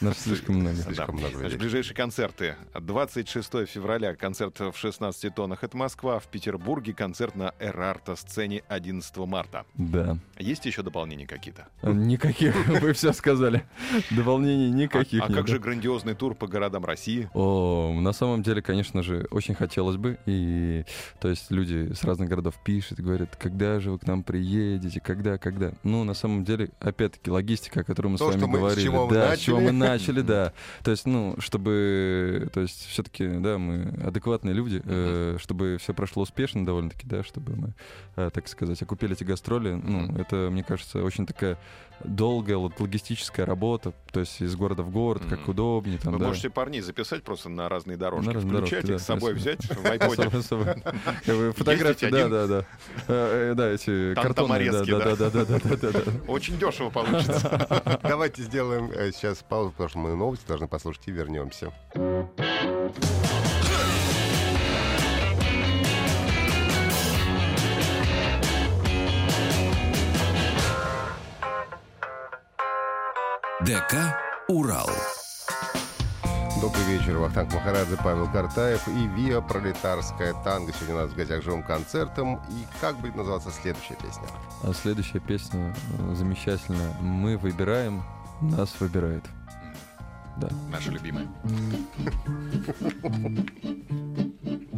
Нас 0.00 0.20
слишком 0.20 0.54
много. 0.54 0.76
Слишком 0.76 1.16
много 1.16 1.32
Значит, 1.32 1.42
людей. 1.42 1.58
ближайшие 1.58 1.96
концерты. 1.96 2.54
26 2.80 3.66
февраля 3.66 4.14
концерт 4.14 4.60
в 4.60 4.76
16 4.76 5.34
тоннах. 5.34 5.64
Это 5.64 5.76
Москва. 5.76 6.20
В 6.20 6.28
Петербурге 6.28 6.92
концерт 6.92 7.34
на 7.34 7.54
Эрарта 7.58 8.14
сцене 8.14 8.62
11 8.68 9.16
марта. 9.18 9.64
Да. 9.74 10.16
Есть 10.38 10.64
еще 10.66 10.82
дополнения 10.82 11.26
какие-то? 11.26 11.66
Никаких, 11.82 12.54
вы 12.80 12.92
все 12.92 13.12
сказали. 13.12 13.64
Дополнений 14.12 14.70
никаких 14.70 15.24
а 15.24 15.26
нет. 15.26 15.38
как 15.38 15.48
же 15.48 15.58
грандиозный 15.58 16.14
тур 16.14 16.36
по 16.36 16.46
городам 16.46 16.84
России? 16.84 17.28
О, 17.34 17.92
на 17.92 18.12
самом 18.12 18.44
деле, 18.44 18.62
конечно 18.62 19.02
же, 19.02 19.26
очень 19.32 19.56
хотелось 19.56 19.96
бы. 19.96 20.18
И 20.26 20.84
то 21.20 21.28
есть 21.28 21.50
люди 21.50 21.92
с 21.94 22.04
разных 22.04 22.28
городов 22.28 22.54
пишут, 22.64 23.00
говорят, 23.00 23.34
когда 23.34 23.80
же 23.80 23.90
вы 23.90 23.98
к 23.98 24.06
нам 24.06 24.22
приедете, 24.22 24.99
когда, 25.02 25.38
когда. 25.38 25.72
Ну, 25.82 26.04
на 26.04 26.14
самом 26.14 26.44
деле, 26.44 26.70
опять-таки, 26.80 27.30
логистика, 27.30 27.80
о 27.80 27.84
которой 27.84 28.08
мы 28.08 28.18
То, 28.18 28.30
с 28.30 28.34
вами 28.34 28.44
мы- 28.46 28.56
с 28.56 28.60
говорили. 28.60 28.82
чего 28.84 29.06
мы 29.06 29.14
да, 29.14 29.36
с 29.36 29.38
чего 29.38 29.60
мы 29.60 29.72
начали. 29.72 30.20
начали, 30.20 30.20
да. 30.26 30.52
То 30.82 30.90
есть, 30.90 31.06
ну, 31.06 31.34
чтобы, 31.38 32.48
то 32.52 32.60
есть, 32.60 32.86
все-таки, 32.86 33.26
да, 33.26 33.58
мы 33.58 33.92
адекватные 34.06 34.54
люди, 34.54 34.82
э, 34.84 35.36
чтобы 35.40 35.78
все 35.80 35.94
прошло 35.94 36.22
успешно 36.22 36.64
довольно-таки, 36.64 37.06
да, 37.06 37.22
чтобы 37.22 37.56
мы, 37.56 37.74
э, 38.16 38.30
так 38.32 38.48
сказать, 38.48 38.80
окупили 38.82 39.12
эти 39.14 39.24
гастроли. 39.24 39.72
Ну, 39.72 40.16
это, 40.16 40.48
мне 40.50 40.62
кажется, 40.62 41.02
очень 41.02 41.26
такая 41.26 41.58
долгая 42.02 42.56
логистическая 42.56 43.44
работа, 43.44 43.92
то 44.10 44.20
есть 44.20 44.40
из 44.40 44.56
города 44.56 44.82
в 44.82 44.90
город, 44.90 45.22
как 45.28 45.46
удобнее. 45.48 45.98
Там, 45.98 46.14
Вы 46.14 46.18
да. 46.20 46.28
можете 46.28 46.48
парней 46.48 46.80
записать 46.80 47.22
просто 47.22 47.50
на 47.50 47.68
разные 47.68 47.98
дорожки, 47.98 48.26
На 48.26 48.32
разные 48.32 48.56
включать 48.56 48.86
дорожки, 48.86 48.92
их 48.92 48.96
да, 48.96 48.98
с 48.98 49.06
собой 49.06 49.34
взять 49.34 49.64
в 49.66 49.84
айподе. 49.86 50.30
Фотографии, 51.52 52.06
да, 52.06 52.28
да, 52.28 52.46
да. 52.46 52.64
Э, 53.08 53.50
э, 53.50 53.54
Да, 53.54 53.68
эти 53.70 54.14
Там 54.14 54.24
картоны, 54.24 54.70
да, 54.70 54.84
да, 54.98 55.16
да? 55.16 55.30
да, 55.30 55.30
да, 55.30 55.44
да, 55.44 55.58
да, 55.58 55.76
да, 55.76 56.00
да. 56.00 56.12
Очень 56.28 56.58
дешево 56.58 56.90
получится. 56.90 58.00
Давайте 58.02 58.42
сделаем 58.42 58.90
э, 58.92 59.12
сейчас 59.12 59.44
паузу, 59.48 59.70
потому 59.72 59.88
что 59.88 59.98
мы 59.98 60.16
новости 60.16 60.46
должны 60.46 60.68
послушать 60.68 61.02
и 61.06 61.12
вернемся. 61.12 61.72
ДК 73.60 74.16
«Урал». 74.48 74.88
Добрый 76.60 76.84
вечер, 76.84 77.16
Вахтанг 77.16 77.54
Махарадзе, 77.54 77.96
Павел 78.04 78.30
Картаев 78.30 78.86
и 78.86 79.06
ВИА 79.06 79.40
Пролетарская 79.40 80.34
танго. 80.44 80.74
Сегодня 80.74 80.96
у 80.96 80.98
нас 80.98 81.10
в 81.10 81.16
гостях 81.16 81.42
живым 81.42 81.62
концертом. 81.62 82.36
И 82.50 82.66
как 82.82 82.98
будет 82.98 83.16
называться 83.16 83.50
следующая 83.50 83.94
песня? 83.94 84.24
А 84.62 84.74
следующая 84.74 85.20
песня 85.20 85.74
э, 85.98 86.14
замечательная. 86.14 86.92
Мы 87.00 87.38
выбираем, 87.38 88.02
нас 88.42 88.78
выбирает. 88.78 89.24
Да. 90.36 90.50
Наша 90.70 90.90
любимая. 90.90 91.26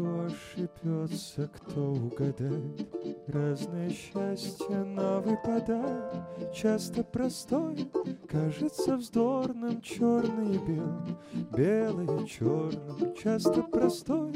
Кто 0.00 0.20
ошибется, 0.24 1.50
кто 1.54 1.92
угадает, 1.92 2.88
Разное 3.26 3.90
счастье 3.90 4.76
на 4.76 5.20
выпадает, 5.20 6.54
часто 6.54 7.04
простое, 7.04 7.76
Кажется 8.26 8.96
вздорным 8.96 9.82
черное 9.82 10.54
и 10.54 10.58
белым, 10.58 11.18
белое 11.54 12.26
черным, 12.26 13.14
часто 13.14 13.62
простое, 13.62 14.32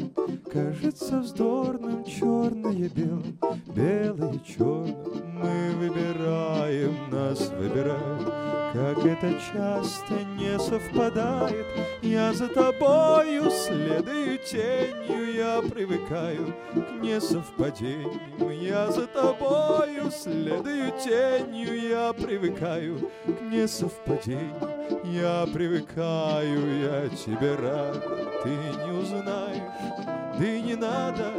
Кажется 0.53 1.21
вздорным 1.21 2.05
черное 2.05 2.91
белым, 2.91 3.39
белое 3.75 4.39
черным. 4.41 4.99
Мы 5.33 5.71
выбираем, 5.79 7.11
нас 7.11 7.49
выбирают, 7.49 8.54
как 8.75 9.07
это 9.07 9.33
часто 9.53 10.15
не 10.37 10.59
совпадает. 10.59 11.65
Я 12.03 12.33
за 12.33 12.49
тобою 12.49 13.49
следую 13.49 14.39
тенью, 14.39 15.33
я 15.33 15.63
привыкаю 15.63 16.53
к 16.75 17.01
несовпадениям. 17.01 18.51
Я 18.51 18.91
за 18.91 19.07
тобою 19.07 20.11
следую 20.11 20.91
тенью, 21.05 21.89
я 21.89 22.13
привыкаю 22.13 23.11
к 23.25 23.41
несовпадениям. 23.43 24.75
Я 25.05 25.47
привыкаю, 25.53 26.81
я 26.81 27.09
тебе 27.11 27.55
рад, 27.55 28.03
ты 28.43 28.51
не 28.51 28.91
узнаешь, 28.91 30.37
ты 30.37 30.61
не 30.61 30.75
надо, 30.75 31.33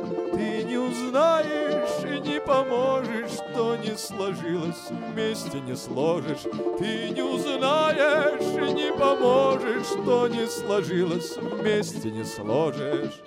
узнаешь 0.95 2.03
и 2.03 2.19
не 2.19 2.39
поможешь, 2.39 3.31
что 3.31 3.75
не 3.75 3.97
сложилось, 3.97 4.89
вместе 4.89 5.59
не 5.59 5.75
сложишь. 5.75 6.43
Ты 6.79 7.09
не 7.09 7.21
узнаешь 7.21 8.41
и 8.41 8.73
не 8.73 8.91
поможешь, 8.93 9.87
что 9.87 10.27
не 10.27 10.47
сложилось, 10.47 11.37
вместе 11.37 12.11
не 12.11 12.23
сложишь. 12.23 13.21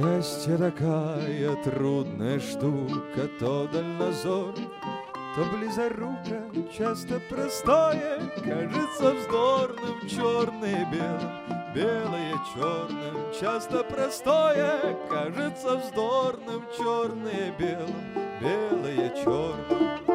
Счастье 0.00 0.56
такая 0.56 1.56
трудная 1.62 2.40
штука, 2.40 3.28
то 3.38 3.68
дальнозор, 3.70 4.54
то 4.54 5.44
близорука, 5.54 6.42
часто 6.74 7.20
простое, 7.28 8.18
кажется 8.42 9.12
вздорным, 9.14 10.08
черное 10.08 10.90
белым, 10.90 11.74
белое 11.74 12.34
черным, 12.54 13.34
часто 13.38 13.84
простое, 13.84 14.96
кажется 15.10 15.76
вздорным, 15.76 16.62
черное 16.78 17.54
белым, 17.58 18.40
белое 18.40 19.10
черным. 19.22 20.09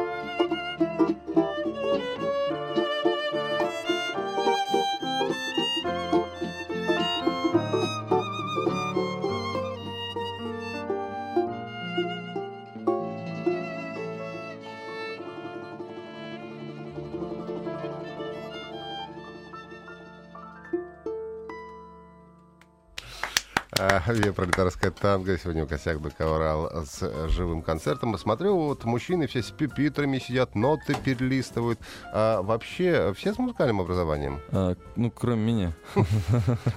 Виа 24.26 24.32
пролетарская 24.32 24.90
танго. 24.90 25.38
Сегодня 25.38 25.64
у 25.64 25.66
косяк 25.68 25.98
Урал 26.00 26.84
с 26.84 27.28
живым 27.28 27.62
концертом. 27.62 28.18
Смотрю, 28.18 28.56
вот 28.56 28.84
мужчины 28.84 29.28
все 29.28 29.40
с 29.40 29.52
пюпитрами 29.52 30.18
сидят, 30.18 30.56
ноты 30.56 30.96
перелистывают. 31.04 31.78
А 32.12 32.42
вообще, 32.42 33.14
все 33.16 33.32
с 33.32 33.38
музыкальным 33.38 33.80
образованием? 33.80 34.40
А, 34.50 34.74
ну, 34.96 35.10
кроме 35.12 35.52
меня. 35.52 35.72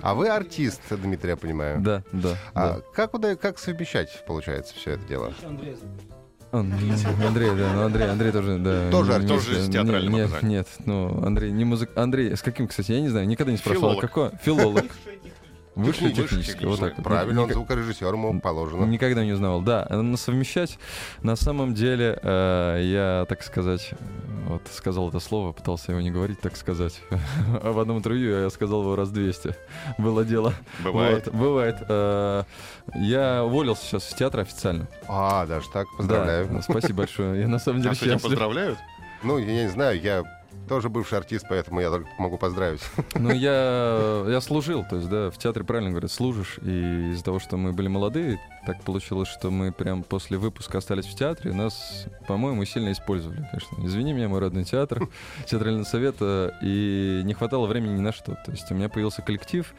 А 0.02 0.14
вы 0.14 0.30
артист, 0.30 0.82
Дмитрий, 0.92 1.32
я 1.32 1.38
понимаю. 1.38 1.82
Да, 1.82 2.04
да. 2.12 2.38
А 2.54 2.74
да. 2.76 2.82
как, 2.94 3.14
уда- 3.16 3.36
как 3.36 3.58
совмещать, 3.58 4.24
получается, 4.28 4.76
все 4.76 4.92
это 4.92 5.06
дело? 5.08 5.34
Андрей, 5.44 5.76
Он, 6.52 6.70
ну, 7.20 7.28
Андрей, 7.28 7.50
да, 7.56 7.74
ну 7.74 7.82
Андрей, 7.84 8.10
Андрей 8.10 8.32
тоже, 8.32 8.58
да. 8.58 8.90
Тоже 8.92 9.14
артист. 9.14 9.72
Тоже 9.72 10.10
Нет, 10.10 10.42
нет, 10.42 10.68
ну, 10.86 11.24
Андрей, 11.24 11.52
не 11.52 11.64
музык... 11.64 11.92
Андрей, 11.96 12.36
с 12.36 12.42
каким, 12.42 12.68
кстати, 12.68 12.92
я 12.92 13.02
не 13.02 13.10
знаю, 13.10 13.28
никогда 13.28 13.52
не 13.52 13.58
спрашивал, 13.58 13.90
Филолог. 13.90 14.04
а 14.04 14.08
какой? 14.08 14.32
Филолог. 14.44 14.86
Высшее 15.86 16.12
техническое, 16.12 16.68
вот 16.68 16.80
так. 16.80 16.96
Правильно, 17.04 17.42
он 17.42 17.48
Никак- 17.48 17.58
звукорежиссер, 17.58 18.14
ему 18.14 18.40
положено. 18.42 18.86
Никогда 18.86 19.24
не 19.24 19.34
узнавал. 19.34 19.62
Да, 19.62 19.88
совмещать 20.18 20.78
на 21.22 21.36
самом 21.36 21.74
деле 21.74 22.20
э, 22.22 22.80
я, 22.84 23.26
так 23.28 23.44
сказать, 23.44 23.92
вот 24.48 24.64
сказал 24.74 25.10
это 25.10 25.20
слово, 25.20 25.52
пытался 25.52 25.92
его 25.92 26.02
не 26.02 26.12
говорить, 26.12 26.40
так 26.42 26.56
сказать. 26.58 27.02
А 27.64 27.72
в 27.72 27.80
одном 27.80 27.98
интервью 28.00 28.42
я 28.44 28.50
сказал 28.50 28.82
его 28.82 28.96
раз 28.96 29.10
200. 29.10 29.56
Было 29.98 30.26
дело. 30.26 30.54
Бывает. 30.84 31.26
Вот, 31.28 31.36
бывает. 31.36 31.78
Э, 31.88 32.44
я 32.96 33.44
уволился 33.44 33.86
сейчас 33.86 34.10
из 34.10 34.16
театра 34.16 34.42
официально. 34.42 34.88
А, 35.08 35.46
даже 35.46 35.70
так, 35.72 35.88
поздравляю. 35.98 36.48
Да, 36.52 36.62
спасибо 36.62 37.00
большое. 37.00 37.42
Я 37.42 37.48
на 37.48 37.60
самом 37.60 37.82
деле 37.82 37.92
А 37.92 37.96
с 37.96 38.02
этим 38.02 38.12
счастлив. 38.14 38.30
поздравляют? 38.32 38.78
Ну, 39.24 39.38
я 39.38 39.64
не 39.64 39.70
знаю, 39.70 40.00
я 40.02 40.24
тоже 40.68 40.90
бывший 40.90 41.18
артист, 41.18 41.46
поэтому 41.50 41.82
я 41.82 41.92
могу 42.18 42.38
поздравить. 42.38 42.82
Ну, 43.16 43.32
я, 43.34 44.24
я 44.28 44.40
служил, 44.40 44.86
то 44.88 44.98
есть, 44.98 45.10
да, 45.10 45.32
в 45.32 45.38
театре 45.38 45.66
правильно 45.66 45.90
говорят, 45.90 46.12
служишь, 46.12 46.60
и 46.62 47.12
из-за 47.12 47.24
того, 47.24 47.40
что 47.40 47.58
мы 47.58 47.74
были 47.74 47.88
молодые, 47.88 48.40
так 48.66 48.82
получилось, 48.84 49.28
что 49.28 49.50
мы 49.50 49.72
прям 49.72 50.04
после 50.04 50.38
выпуска 50.38 50.78
остались 50.78 51.06
в 51.06 51.16
театре, 51.16 51.54
нас, 51.54 52.06
по-моему, 52.28 52.64
сильно 52.66 52.92
использовали, 52.92 53.48
конечно. 53.52 53.84
Извини 53.84 54.14
меня, 54.14 54.30
мой 54.30 54.40
родной 54.40 54.64
театр, 54.64 55.10
театральный 55.48 55.86
совет, 55.86 56.18
и 56.22 57.22
не 57.24 57.34
хватало 57.34 57.66
времени 57.66 57.94
ни 57.94 58.02
на 58.02 58.12
что. 58.12 58.38
То 58.46 58.52
есть 58.52 58.72
у 58.72 58.76
меня 58.76 58.90
появился 58.90 59.22
коллектив, 59.22 59.74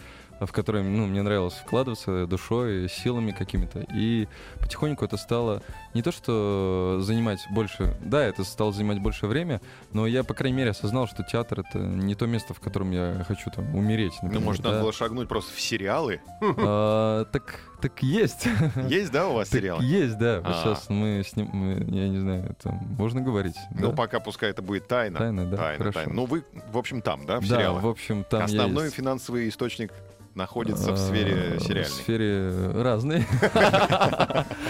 в 0.47 0.53
который 0.53 0.83
ну, 0.83 1.07
мне 1.07 1.23
нравилось 1.23 1.55
вкладываться 1.55 2.27
душой, 2.27 2.89
силами 2.89 3.33
какими-то. 3.33 3.87
И 3.95 4.27
потихоньку 4.59 5.05
это 5.05 5.17
стало 5.17 5.63
не 5.94 6.03
то, 6.03 6.12
что 6.12 6.98
занимать 7.00 7.40
больше... 7.50 7.96
Да, 8.00 8.22
это 8.22 8.44
стало 8.44 8.72
занимать 8.72 9.00
больше 9.00 9.26
время, 9.26 9.61
но 9.92 10.07
я, 10.07 10.22
по 10.24 10.35
крайней 10.35 10.57
мере, 10.59 10.70
осознал, 10.70 11.07
что 11.09 11.22
театр— 11.24 11.61
это 11.68 11.79
не 11.79 12.14
то 12.14 12.26
место, 12.26 12.55
в 12.55 12.61
котором 12.61 12.90
я 12.92 13.24
хочу 13.26 13.50
там 13.50 13.74
умереть. 13.74 14.12
Ну, 14.22 14.29
например, 14.29 14.44
может, 14.46 14.62
да. 14.62 14.70
надо 14.70 14.83
было 14.83 14.92
шагнуть 14.92 15.29
просто 15.29 15.53
в 15.55 15.61
сериалы? 15.61 16.20
А, 16.59 17.24
Так 17.26 17.61
так 17.81 18.03
есть. 18.03 18.46
Есть, 18.88 19.11
да, 19.11 19.29
у 19.29 19.35
вас 19.35 19.48
Так 19.48 19.61
сериалы? 19.61 19.83
Есть, 19.83 20.18
да. 20.18 20.40
Вот 20.40 20.55
А. 20.55 20.62
сейчас 20.62 20.88
мы 20.90 21.22
с 21.26 21.35
ним... 21.35 21.46
мы- 21.53 21.83
Я 21.96 22.09
не 22.09 22.18
знаю, 22.18 22.44
это 22.50 22.70
можно 22.98 23.22
говорить? 23.22 23.57
Ну, 23.72 23.88
да? 23.88 23.96
пока 23.96 24.20
пускай 24.20 24.50
это 24.50 24.61
будет 24.61 24.87
тайна. 24.87 25.18
Тайна, 25.18 25.46
да, 25.46 25.57
Тайна, 25.57 25.79
хорошо. 25.79 25.98
тайна. 26.00 26.12
Ну, 26.12 26.26
вы, 26.26 26.44
в 26.70 26.76
общем, 26.76 27.00
там, 27.00 27.24
да, 27.24 27.40
в 27.40 27.48
Да, 27.48 27.57
сериалах? 27.57 27.83
в 27.83 27.88
общем, 27.88 28.24
там 28.24 28.42
Основной 28.42 28.85
есть... 28.85 28.96
финансовый 28.96 29.48
источник 29.48 29.92
находится 30.35 30.90
в 30.90 30.94
а, 30.94 30.96
сфере 30.96 31.59
В 31.59 31.62
сериальной. 31.62 31.90
сфере 31.90 32.70
разные. 32.83 33.26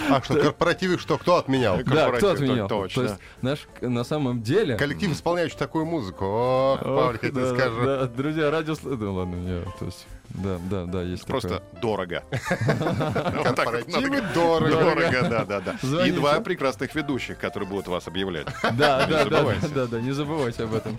А 0.09 0.21
что, 0.23 0.35
корпоративы, 0.41 0.97
что, 0.97 1.10
кто 1.17 1.37
отменял? 1.37 1.77
Да, 1.83 2.11
кто 2.11 2.31
отменял? 2.31 2.67
точно. 2.67 3.03
То 3.03 3.09
есть 3.09 3.21
наш 3.41 3.67
на 3.81 4.03
самом 4.03 4.41
деле... 4.41 4.77
Коллектив, 4.77 5.11
исполняющий 5.11 5.57
такую 5.57 5.85
музыку. 5.85 6.25
Ох, 6.25 6.81
Ох, 6.81 6.85
Павлик, 6.85 7.23
я 7.23 7.29
тебе 7.29 7.41
да, 7.41 7.55
скажу. 7.55 7.85
да, 7.85 8.05
друзья, 8.05 8.51
радио... 8.51 8.75
Да 8.83 9.11
ладно, 9.11 9.35
я, 9.47 9.63
то 9.79 9.85
есть, 9.85 10.07
да, 10.29 10.57
да, 10.69 10.85
да, 10.85 11.01
есть 11.01 11.25
Просто 11.25 11.59
такое. 11.59 11.81
дорого. 11.81 12.23
Корпоративы 13.43 14.21
дорого. 14.33 14.71
Дорого, 14.71 15.27
да, 15.29 15.45
да, 15.45 15.61
да. 15.61 16.07
И 16.07 16.11
два 16.11 16.39
прекрасных 16.39 16.95
ведущих, 16.95 17.37
которые 17.37 17.67
будут 17.69 17.87
вас 17.87 18.07
объявлять. 18.07 18.47
Да, 18.63 19.05
да, 19.07 19.25
да, 19.25 19.43
да, 19.43 19.55
да, 19.75 19.87
да, 19.87 20.01
не 20.01 20.11
забывайте 20.11 20.63
об 20.63 20.73
этом. 20.73 20.97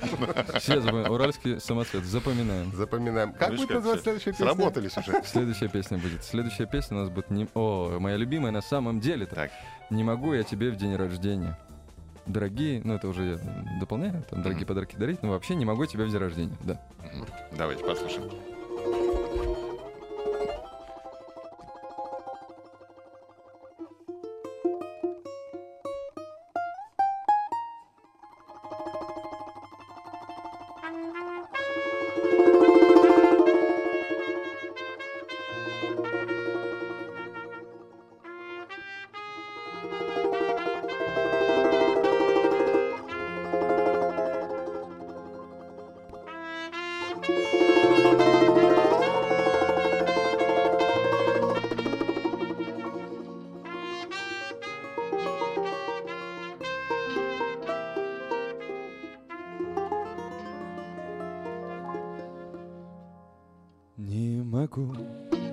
Все 0.59 0.81
забываем. 0.81 1.11
Уральский 1.11 1.61
самоцвет, 1.61 2.05
запоминаем. 2.05 2.73
Запоминаем. 2.75 3.33
Как 3.33 3.51
будет 3.51 3.71
называться 3.71 4.03
следующая 4.05 4.31
песня? 4.31 4.47
Сработались 4.47 4.97
уже. 4.97 5.23
Следующая 5.25 5.69
песня 5.69 5.99
будет. 5.99 6.25
Следующая 6.25 6.67
песня 6.67 6.99
у 6.99 7.01
нас 7.01 7.09
будет 7.09 7.31
не... 7.31 7.49
О, 7.55 7.99
моя 7.99 8.17
любимая 8.17 8.53
на 8.53 8.63
самом 8.63 9.01
деле. 9.01 9.27
Так. 9.27 9.51
Не 9.93 10.05
могу 10.05 10.33
я 10.33 10.43
тебе 10.43 10.71
в 10.71 10.77
день 10.77 10.97
рождения. 10.97 11.55
Дорогие, 12.25 12.81
ну 12.83 12.95
это 12.95 13.09
уже 13.09 13.25
я 13.25 13.79
дополняю, 13.79 14.25
там 14.31 14.41
дорогие 14.43 14.61
Мгм. 14.65 14.69
подарки 14.69 14.97
дарить, 14.97 15.23
но 15.23 15.31
вообще 15.31 15.55
не 15.55 15.67
могу 15.67 15.85
тебе 15.85 16.05
в 16.05 16.09
день 16.11 16.19
рождения, 16.19 16.57
да. 16.65 16.81
Мгм. 17.15 17.27
Давайте 17.59 17.85
послушаем. 17.85 18.31
Не 63.97 64.43
могу 64.43 64.95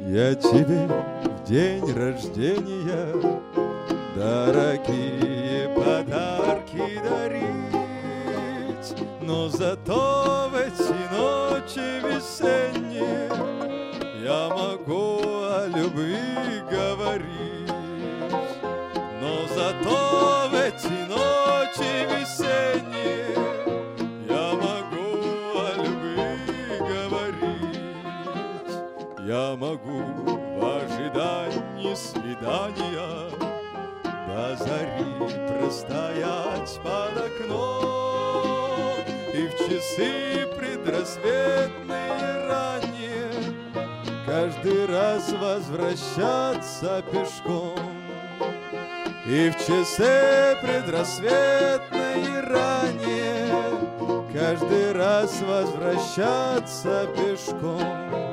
я 0.08 0.34
тебе 0.34 0.88
в 0.88 1.48
день 1.48 1.86
рождения 1.94 3.14
Дорогие 4.16 5.70
подарки 5.76 7.00
дарить 7.04 7.70
Но 9.22 9.48
зато 9.50 10.50
в 10.52 10.56
эти 10.56 10.94
ночи 11.14 12.02
весенние 12.04 13.30
Я 14.24 14.50
могу 14.50 15.20
о 15.24 15.68
любви 15.68 16.18
говорить. 16.70 17.72
Но 19.22 19.48
зато 19.56 20.50
в 20.50 20.54
эти 20.56 21.06
ночи 21.08 22.08
весенние 22.10 23.36
Я 24.28 24.54
могу 24.54 25.08
о 25.56 25.74
любви 25.78 26.78
говорить. 26.80 27.80
Я 29.28 29.56
могу 29.56 30.02
в 30.58 30.64
ожидании 30.66 31.96
свидания 31.96 33.59
До 34.40 34.56
зари 34.56 35.04
простоять 35.50 36.80
под 36.82 37.14
окном 37.18 39.04
И 39.34 39.48
в 39.48 39.58
часы 39.58 40.48
предрассветные 40.58 42.48
ранее 42.48 43.28
Каждый 44.26 44.86
раз 44.86 45.34
возвращаться 45.34 47.04
пешком. 47.12 47.80
И 49.26 49.50
в 49.50 49.58
часы 49.58 50.56
предрассветные 50.62 52.40
ранее 52.40 53.52
Каждый 54.34 54.94
раз 54.94 55.42
возвращаться 55.42 57.08
пешком 57.14 58.29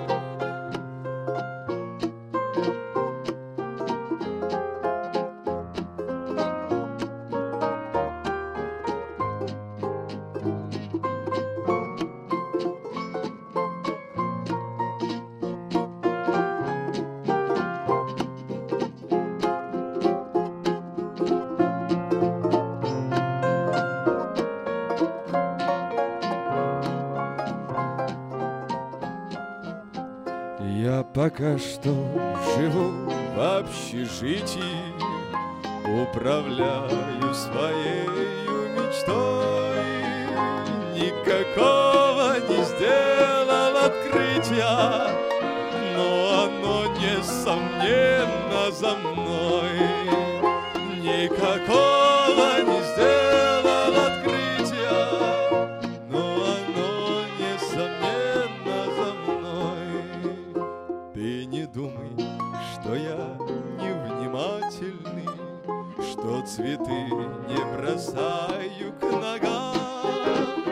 пока 31.37 31.59
что 31.59 31.91
живу 32.57 32.93
в 33.35 33.59
общежитии 33.59 34.97
Управляю 35.85 37.35
своей 37.35 38.09
мечтой. 38.75 39.77
Никакого 40.95 42.39
не 42.41 42.65
сделал 42.65 43.77
открытия 43.77 45.16
цветы 66.57 67.01
не 67.49 67.63
бросаю 67.77 68.93
к 68.99 69.03
ногам. 69.03 70.65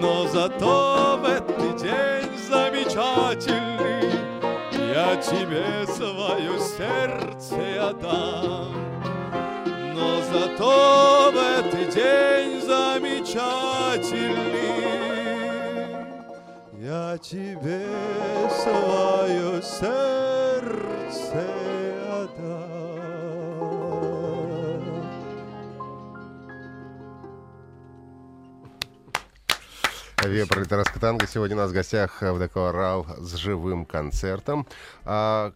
Но 0.00 0.26
зато 0.26 1.18
в 1.22 1.24
этот 1.24 1.76
день 1.80 2.36
замечательный 2.48 4.10
Я 4.92 5.14
тебе 5.16 5.86
свое 5.86 6.58
сердце 6.58 7.90
отдам. 7.90 8.74
Но 9.94 10.20
зато 10.32 11.30
в 11.32 11.36
этот 11.36 11.94
день 11.94 12.60
замечательный 12.62 14.34
Я 16.76 17.16
тебе 17.18 17.86
свое 18.50 19.62
сердце 19.62 20.19
Виа 30.30 30.46
Пролетарская 30.46 31.00
танго. 31.00 31.26
Сегодня 31.26 31.56
у 31.56 31.58
нас 31.58 31.70
в 31.70 31.74
гостях 31.74 32.22
в 32.22 32.38
ДК 32.38 32.56
«Урал» 32.56 33.04
с 33.18 33.34
живым 33.34 33.84
концертом. 33.84 34.64
А, 35.04 35.52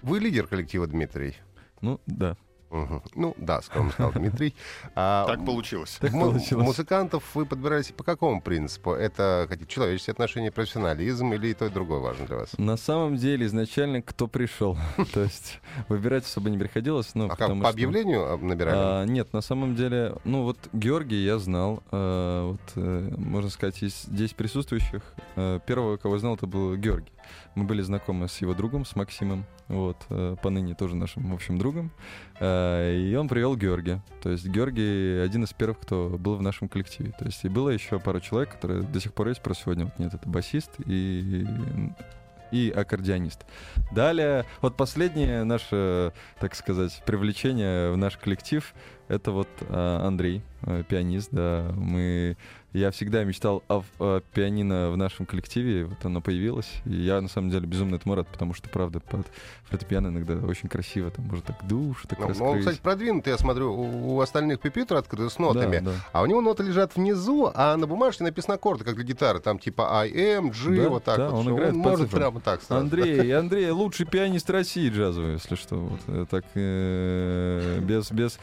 вы 0.00 0.20
лидер 0.20 0.46
коллектива, 0.46 0.86
Дмитрий? 0.86 1.36
Ну, 1.82 2.00
да. 2.06 2.34
Ну, 2.70 3.34
да, 3.38 3.62
скромно 3.62 3.92
сказал 3.92 4.12
Дмитрий. 4.12 4.54
А, 4.94 5.26
Так 5.26 5.44
получилось. 5.44 5.98
Так 6.00 6.12
получилось. 6.12 6.66
Музыкантов 6.66 7.22
вы 7.34 7.46
подбираете 7.46 7.92
по 7.94 8.04
какому 8.04 8.40
принципу? 8.40 8.92
Это 8.92 9.46
какие-то 9.48 9.72
человеческие 9.72 10.12
отношения, 10.12 10.50
профессионализм 10.50 11.32
или 11.32 11.48
и 11.48 11.54
то, 11.54 11.66
и 11.66 11.70
другое 11.70 12.00
важно 12.00 12.26
для 12.26 12.36
вас? 12.36 12.58
На 12.58 12.76
самом 12.76 13.16
деле, 13.16 13.46
изначально 13.46 14.02
кто 14.02 14.26
пришел. 14.26 14.76
То 15.12 15.22
есть 15.22 15.60
выбирать 15.88 16.24
особо 16.24 16.50
не 16.50 16.58
приходилось. 16.58 17.14
Ну, 17.14 17.26
А 17.26 17.36
как, 17.36 17.48
по 17.48 17.56
что- 17.56 17.68
объявлению 17.68 18.32
а, 18.32 18.36
набирали? 18.36 18.76
А, 18.78 19.04
нет, 19.04 19.32
на 19.32 19.40
самом 19.40 19.74
деле, 19.76 20.14
ну 20.24 20.42
вот 20.42 20.58
Георгий 20.72 21.24
я 21.24 21.38
знал, 21.38 21.82
э, 21.92 22.42
вот, 22.50 22.60
э, 22.76 23.14
можно 23.16 23.50
сказать, 23.50 23.82
из 23.82 24.02
здесь 24.02 24.32
присутствующих, 24.32 25.02
э, 25.36 25.60
первого, 25.66 25.96
кого 25.96 26.14
я 26.14 26.20
знал, 26.20 26.34
это 26.34 26.46
был 26.46 26.76
Георгий. 26.76 27.12
Мы 27.54 27.64
были 27.64 27.82
знакомы 27.82 28.28
с 28.28 28.40
его 28.40 28.54
другом, 28.54 28.84
с 28.84 28.94
Максимом, 28.96 29.44
вот, 29.68 29.96
э, 30.10 30.36
поныне 30.42 30.74
тоже 30.74 30.94
нашим 30.96 31.32
общим 31.32 31.58
другом, 31.58 31.90
Э, 32.38 32.55
и 32.92 33.14
он 33.14 33.28
привел 33.28 33.56
Георгия. 33.56 34.02
То 34.22 34.30
есть 34.30 34.46
Георгий 34.46 35.20
один 35.20 35.44
из 35.44 35.52
первых, 35.52 35.80
кто 35.80 36.16
был 36.18 36.36
в 36.36 36.42
нашем 36.42 36.68
коллективе. 36.68 37.12
То 37.18 37.24
есть 37.24 37.44
и 37.44 37.48
было 37.48 37.70
еще 37.70 37.98
пару 37.98 38.20
человек, 38.20 38.52
которые 38.52 38.82
до 38.82 39.00
сих 39.00 39.14
пор 39.14 39.28
есть, 39.28 39.42
просто 39.42 39.64
сегодня 39.64 39.84
вот 39.86 39.98
нет, 39.98 40.14
это 40.14 40.28
басист 40.28 40.70
и 40.86 41.46
и 42.52 42.72
аккордеонист. 42.74 43.44
Далее, 43.92 44.44
вот 44.60 44.76
последнее 44.76 45.44
наше, 45.44 46.12
так 46.38 46.54
сказать, 46.54 47.02
привлечение 47.04 47.90
в 47.90 47.96
наш 47.96 48.16
коллектив, 48.16 48.72
это 49.08 49.30
вот 49.32 49.48
а, 49.68 50.06
Андрей, 50.06 50.42
э, 50.62 50.82
пианист, 50.88 51.28
да. 51.30 51.70
Мы, 51.76 52.36
я 52.72 52.90
всегда 52.90 53.24
мечтал 53.24 53.62
о, 53.68 53.82
о 53.98 54.20
пианино 54.34 54.90
в 54.90 54.96
нашем 54.96 55.26
коллективе, 55.26 55.84
вот 55.86 56.04
оно 56.04 56.20
появилось. 56.20 56.68
И 56.84 56.92
я, 56.94 57.20
на 57.20 57.28
самом 57.28 57.50
деле, 57.50 57.66
безумно 57.66 57.96
этому 57.96 58.14
рад, 58.16 58.26
потому 58.28 58.52
что, 58.54 58.68
правда, 58.68 59.00
под 59.00 59.26
фортепиано 59.64 60.08
иногда 60.08 60.34
очень 60.46 60.68
красиво, 60.68 61.10
там 61.10 61.24
можно 61.26 61.44
так 61.46 61.66
душу 61.66 62.06
так 62.08 62.18
Ну, 62.18 62.26
ну, 62.26 62.32
он, 62.32 62.38
раскрыть. 62.42 62.60
кстати, 62.60 62.80
продвинутый, 62.82 63.30
я 63.32 63.38
смотрю, 63.38 63.72
у, 63.72 64.16
у 64.16 64.20
остальных 64.20 64.60
пипитр 64.60 64.96
открыты 64.96 65.30
с 65.30 65.36
Да, 65.36 65.42
нотами. 65.42 65.78
да. 65.78 65.92
А 66.12 66.22
у 66.22 66.26
него 66.26 66.40
ноты 66.40 66.62
лежат 66.64 66.96
внизу, 66.96 67.50
а 67.54 67.76
на 67.76 67.86
бумажке 67.86 68.24
написано 68.24 68.54
аккорды, 68.54 68.84
как 68.84 68.94
для 68.96 69.04
гитары. 69.04 69.40
Там 69.40 69.58
типа 69.58 70.00
I, 70.02 70.10
M, 70.36 70.50
G, 70.50 70.82
Да, 70.82 70.88
вот 70.88 71.04
так 71.04 71.16
да, 71.18 71.30
вот. 71.30 71.46
он 71.46 71.54
играет 71.54 71.72
по 71.72 71.78
может 71.78 72.00
цифрам. 72.06 72.20
прямо 72.20 72.40
так 72.40 72.62
сразу. 72.62 72.80
Андрей, 72.82 73.30
Андрей, 73.36 73.70
лучший 73.70 74.06
пианист 74.06 74.48
России 74.50 74.88
джазовый, 74.90 75.34
если 75.34 75.54
что. 75.54 75.76
Вот, 75.76 76.00
э, 76.08 76.26
так, 76.30 76.44
э, 76.54 77.80
без, 77.82 78.10
без 78.12 78.38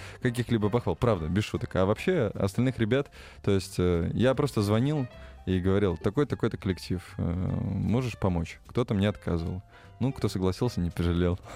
каких-либо 0.54 0.70
похвал. 0.70 0.96
Правда, 0.96 1.28
без 1.28 1.44
шуток. 1.44 1.76
А 1.76 1.86
вообще, 1.86 2.32
остальных 2.36 2.80
ребят, 2.80 3.10
то 3.42 3.52
есть 3.52 3.76
э, 3.78 4.10
я 4.14 4.34
просто 4.34 4.62
звонил 4.62 5.08
и 5.46 5.60
говорил, 5.60 5.98
такой-такой-то 5.98 6.58
коллектив, 6.58 7.02
э, 7.18 7.24
можешь 7.24 8.18
помочь? 8.18 8.60
Кто-то 8.68 8.94
мне 8.94 9.10
отказывал. 9.10 9.62
Ну, 10.00 10.12
кто 10.14 10.30
согласился, 10.30 10.80
не 10.82 10.90
пожалел. 10.90 11.40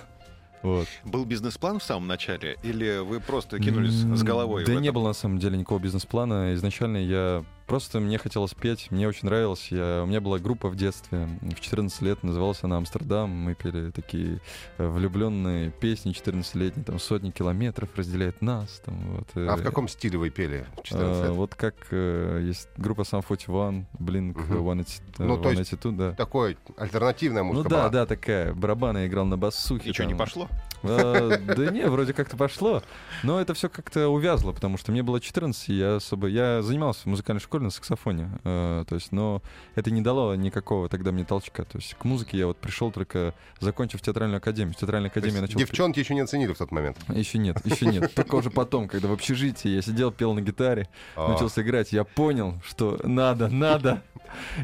Вот. 0.64 0.88
Был 1.06 1.24
бизнес-план 1.24 1.78
в 1.78 1.84
самом 1.84 2.08
начале, 2.08 2.58
или 2.64 2.98
вы 2.98 3.20
просто 3.20 3.60
кинулись 3.60 3.94
с 3.94 4.24
головой? 4.24 4.66
Да 4.66 4.74
не 4.74 4.92
было 4.92 5.10
на 5.10 5.14
самом 5.14 5.38
деле 5.38 5.56
никакого 5.56 5.80
бизнес-плана. 5.80 6.56
Изначально 6.56 6.98
я 6.98 7.46
просто 7.68 8.00
мне 8.00 8.18
хотелось 8.18 8.54
петь, 8.54 8.88
мне 8.92 9.08
очень 9.08 9.28
нравилось. 9.28 9.68
Я, 9.70 10.02
у 10.04 10.08
меня 10.08 10.22
была 10.22 10.40
группа 10.40 10.70
в 10.70 10.76
детстве, 10.76 11.28
в 11.42 11.60
14 11.60 12.02
лет, 12.02 12.24
называлась 12.24 12.64
она 12.64 12.78
«Амстердам». 12.78 13.30
Мы 13.30 13.54
пели 13.54 13.92
такие 13.92 14.40
э, 14.78 14.88
влюбленные 14.88 15.72
песни 15.72 16.14
14-летние, 16.14 16.84
там 16.86 17.00
сотни 17.00 17.32
километров 17.32 17.90
разделяет 17.96 18.42
нас. 18.42 18.82
Там, 18.86 18.96
вот, 19.18 19.28
э, 19.36 19.48
А 19.48 19.56
в 19.58 19.64
каком 19.64 19.88
стиле 19.88 20.18
вы 20.18 20.30
пели 20.30 20.66
в 20.78 20.84
14 20.84 21.18
э, 21.24 21.28
лет? 21.28 21.32
Вот 21.36 21.56
как 21.56 21.76
э, 21.92 22.42
есть 22.44 22.70
группа 22.78 23.02
Sum 23.02 23.24
41, 23.28 23.86
Blink 24.00 24.38
Мгм. 24.38 24.46
182, 24.46 25.26
Ну, 25.26 25.38
то 25.38 25.50
есть 25.52 25.68
182, 25.68 25.92
да. 25.92 26.16
Такой 26.16 26.58
альтернативная 26.78 27.44
Ну 27.44 27.50
музыка 27.50 27.70
да, 27.70 27.78
была. 27.82 27.90
да, 27.90 28.06
такая. 28.06 28.54
Барабаны 28.54 29.00
я 29.00 29.08
играл 29.08 29.26
на 29.26 29.38
басухе. 29.38 29.90
Не 29.90 29.94
там. 29.94 30.18
пошло? 30.18 30.48
А, 30.84 31.38
Да 31.38 31.72
не, 31.72 31.86
вроде 31.88 32.14
как-то 32.14 32.38
пошло. 32.38 32.84
Но 33.24 33.40
это 33.42 33.54
все 33.54 33.70
как-то 33.70 34.10
увязло, 34.10 34.52
потому 34.52 34.78
что 34.78 34.92
мне 34.92 35.04
было 35.04 35.20
14, 35.20 35.70
и 35.70 35.74
я 35.74 35.96
особо... 35.98 36.28
Я 36.28 36.62
занимался 36.62 37.02
в 37.04 37.06
музыкальной 37.08 37.42
школе 37.42 37.64
на 37.66 37.70
саксофоне. 37.70 38.30
э, 38.44 38.86
То 38.88 38.96
есть, 38.96 39.12
но 39.12 39.42
это 39.76 39.92
не 39.92 40.02
дало 40.02 40.36
никакого 40.36 40.90
тогда 40.90 41.12
мне 41.12 41.26
толчка. 41.26 41.64
То 41.64 41.78
есть 41.78 41.94
к 41.96 42.04
музыке 42.06 42.38
я 42.38 42.48
вот 42.48 42.58
пришел 42.58 42.92
только, 42.92 43.34
закончив 43.60 44.02
театральную 44.02 44.38
академию. 44.38 44.74
В 44.74 44.78
театральной 44.78 45.10
академии 45.10 45.40
начал... 45.40 45.58
Девчонки 45.60 46.00
еще 46.00 46.14
не 46.14 46.22
оценили 46.22 46.54
в 46.54 46.58
тот 46.58 46.72
момент. 46.72 46.98
Еще 47.10 47.38
нет, 47.38 47.64
еще 47.66 47.86
нет. 47.88 48.14
Только 48.16 48.36
уже 48.36 48.50
потом, 48.50 48.88
когда 48.88 49.08
в 49.08 49.14
общежитии 49.14 49.70
я 49.70 49.82
сидел, 49.82 50.12
пел 50.12 50.34
на 50.34 50.42
гитаре, 50.42 50.88
А. 51.16 51.28
научился 51.30 51.62
играть, 51.62 51.92
я 51.92 52.04
понял, 52.04 52.62
что 52.64 53.00
надо, 53.04 53.48
надо. 53.48 54.02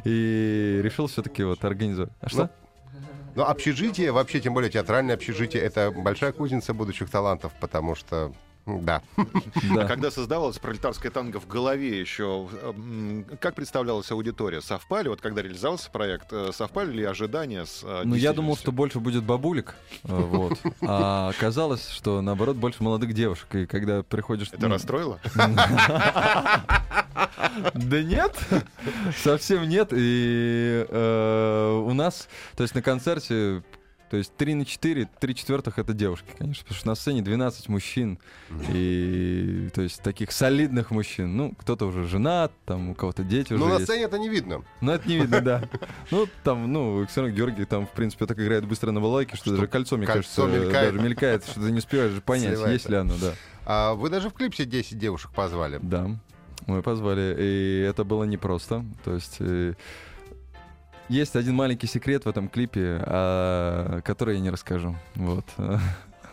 И 0.03 0.79
решил 0.83 1.07
все-таки 1.07 1.43
вот 1.43 1.63
организовать. 1.63 2.11
А 2.19 2.29
что? 2.29 2.49
Но 3.35 3.47
общежитие, 3.47 4.11
вообще, 4.11 4.39
тем 4.39 4.53
более 4.53 4.69
театральное 4.69 5.15
общежитие, 5.15 5.63
это 5.63 5.91
большая 5.91 6.31
кузница 6.31 6.73
будущих 6.73 7.09
талантов, 7.09 7.51
потому 7.59 7.95
что, 7.95 8.31
да. 8.65 9.01
Да. 9.75 9.85
Когда 9.87 10.09
создавалась 10.11 10.57
пролетарская 10.57 11.11
танго 11.11 11.39
в 11.39 11.47
голове 11.47 11.99
еще, 11.99 12.47
как 13.39 13.55
представлялась 13.55 14.09
аудитория? 14.11 14.61
Совпали, 14.61 15.09
вот 15.09 15.21
когда 15.21 15.41
реализовался 15.41 15.91
проект, 15.91 16.31
э, 16.31 16.51
совпали 16.53 16.91
ли 16.91 17.03
ожидания 17.03 17.65
с 17.65 17.81
э, 17.83 18.03
Ну, 18.05 18.15
я 18.15 18.33
думал, 18.33 18.55
что 18.55 18.71
больше 18.71 18.99
будет 18.99 19.23
бабулек, 19.23 19.75
э, 20.03 20.07
вот. 20.15 20.59
А 20.81 21.29
оказалось, 21.29 21.89
что 21.89 22.21
наоборот 22.21 22.55
больше 22.55 22.83
молодых 22.83 23.13
девушек. 23.13 23.53
И 23.53 23.65
когда 23.65 24.03
приходишь... 24.03 24.49
Это 24.51 24.67
ну, 24.67 24.73
расстроило? 24.73 25.19
Да 27.73 28.01
нет, 28.01 28.35
совсем 29.23 29.67
нет. 29.69 29.89
И 29.91 30.85
э, 30.89 31.83
у 31.85 31.93
нас, 31.93 32.27
то 32.55 32.63
есть 32.63 32.73
на 32.73 32.81
концерте, 32.81 33.61
то 34.13 34.17
есть 34.17 34.31
3 34.37 34.53
на 34.53 34.63
4, 34.63 35.09
3 35.19 35.35
четвертых 35.35 35.79
это 35.79 35.91
девушки, 35.91 36.27
конечно, 36.37 36.63
потому 36.65 36.77
что 36.77 36.87
на 36.87 36.93
сцене 36.93 37.23
12 37.23 37.67
мужчин, 37.67 38.19
и 38.69 39.69
то 39.73 39.81
есть 39.81 40.03
таких 40.03 40.31
солидных 40.31 40.91
мужчин. 40.91 41.35
Ну, 41.35 41.55
кто-то 41.57 41.87
уже 41.87 42.03
женат, 42.07 42.51
там 42.67 42.89
у 42.91 42.93
кого-то 42.93 43.23
дети 43.23 43.53
уже 43.53 43.63
Но 43.63 43.69
на 43.69 43.73
есть. 43.79 43.85
сцене 43.85 44.03
это 44.03 44.19
не 44.19 44.29
видно. 44.29 44.63
Но 44.81 44.93
это 44.93 45.09
не 45.09 45.17
видно, 45.17 45.41
да. 45.41 45.63
Ну, 46.11 46.27
там, 46.43 46.71
ну, 46.71 46.99
Александр 46.99 47.31
Георгий 47.31 47.65
там, 47.65 47.87
в 47.87 47.89
принципе, 47.89 48.27
так 48.27 48.39
играет 48.39 48.67
быстро 48.67 48.91
на 48.91 49.01
балалайке, 49.01 49.35
что, 49.35 49.45
Что 49.45 49.55
даже 49.55 49.65
кольцо, 49.67 49.97
мне 49.97 50.05
кольцо 50.05 50.43
кажется, 50.43 50.61
мелькает. 50.63 50.93
даже 50.93 51.03
мелькает, 51.09 51.43
что 51.45 51.53
ты 51.55 51.71
не 51.71 51.79
успеваешь 51.79 52.11
же 52.11 52.21
понять, 52.21 52.49
Сливается. 52.49 52.71
есть 52.71 52.89
ли 52.89 52.95
оно, 52.97 53.15
да. 53.19 53.33
А 53.65 53.93
вы 53.95 54.11
даже 54.11 54.29
в 54.29 54.33
клипсе 54.33 54.65
10 54.65 54.99
девушек 54.99 55.31
позвали. 55.31 55.79
Да, 55.81 56.11
мы 56.67 56.83
позвали, 56.83 57.35
и 57.39 57.79
это 57.89 58.03
было 58.03 58.25
непросто. 58.25 58.85
То 59.03 59.15
есть 59.15 59.37
э, 59.39 59.73
есть 61.09 61.35
один 61.35 61.55
маленький 61.55 61.87
секрет 61.87 62.25
в 62.25 62.29
этом 62.29 62.49
клипе, 62.49 63.01
а, 63.05 64.01
который 64.01 64.35
я 64.35 64.41
не 64.41 64.49
расскажу. 64.49 64.95
Вот. 65.15 65.45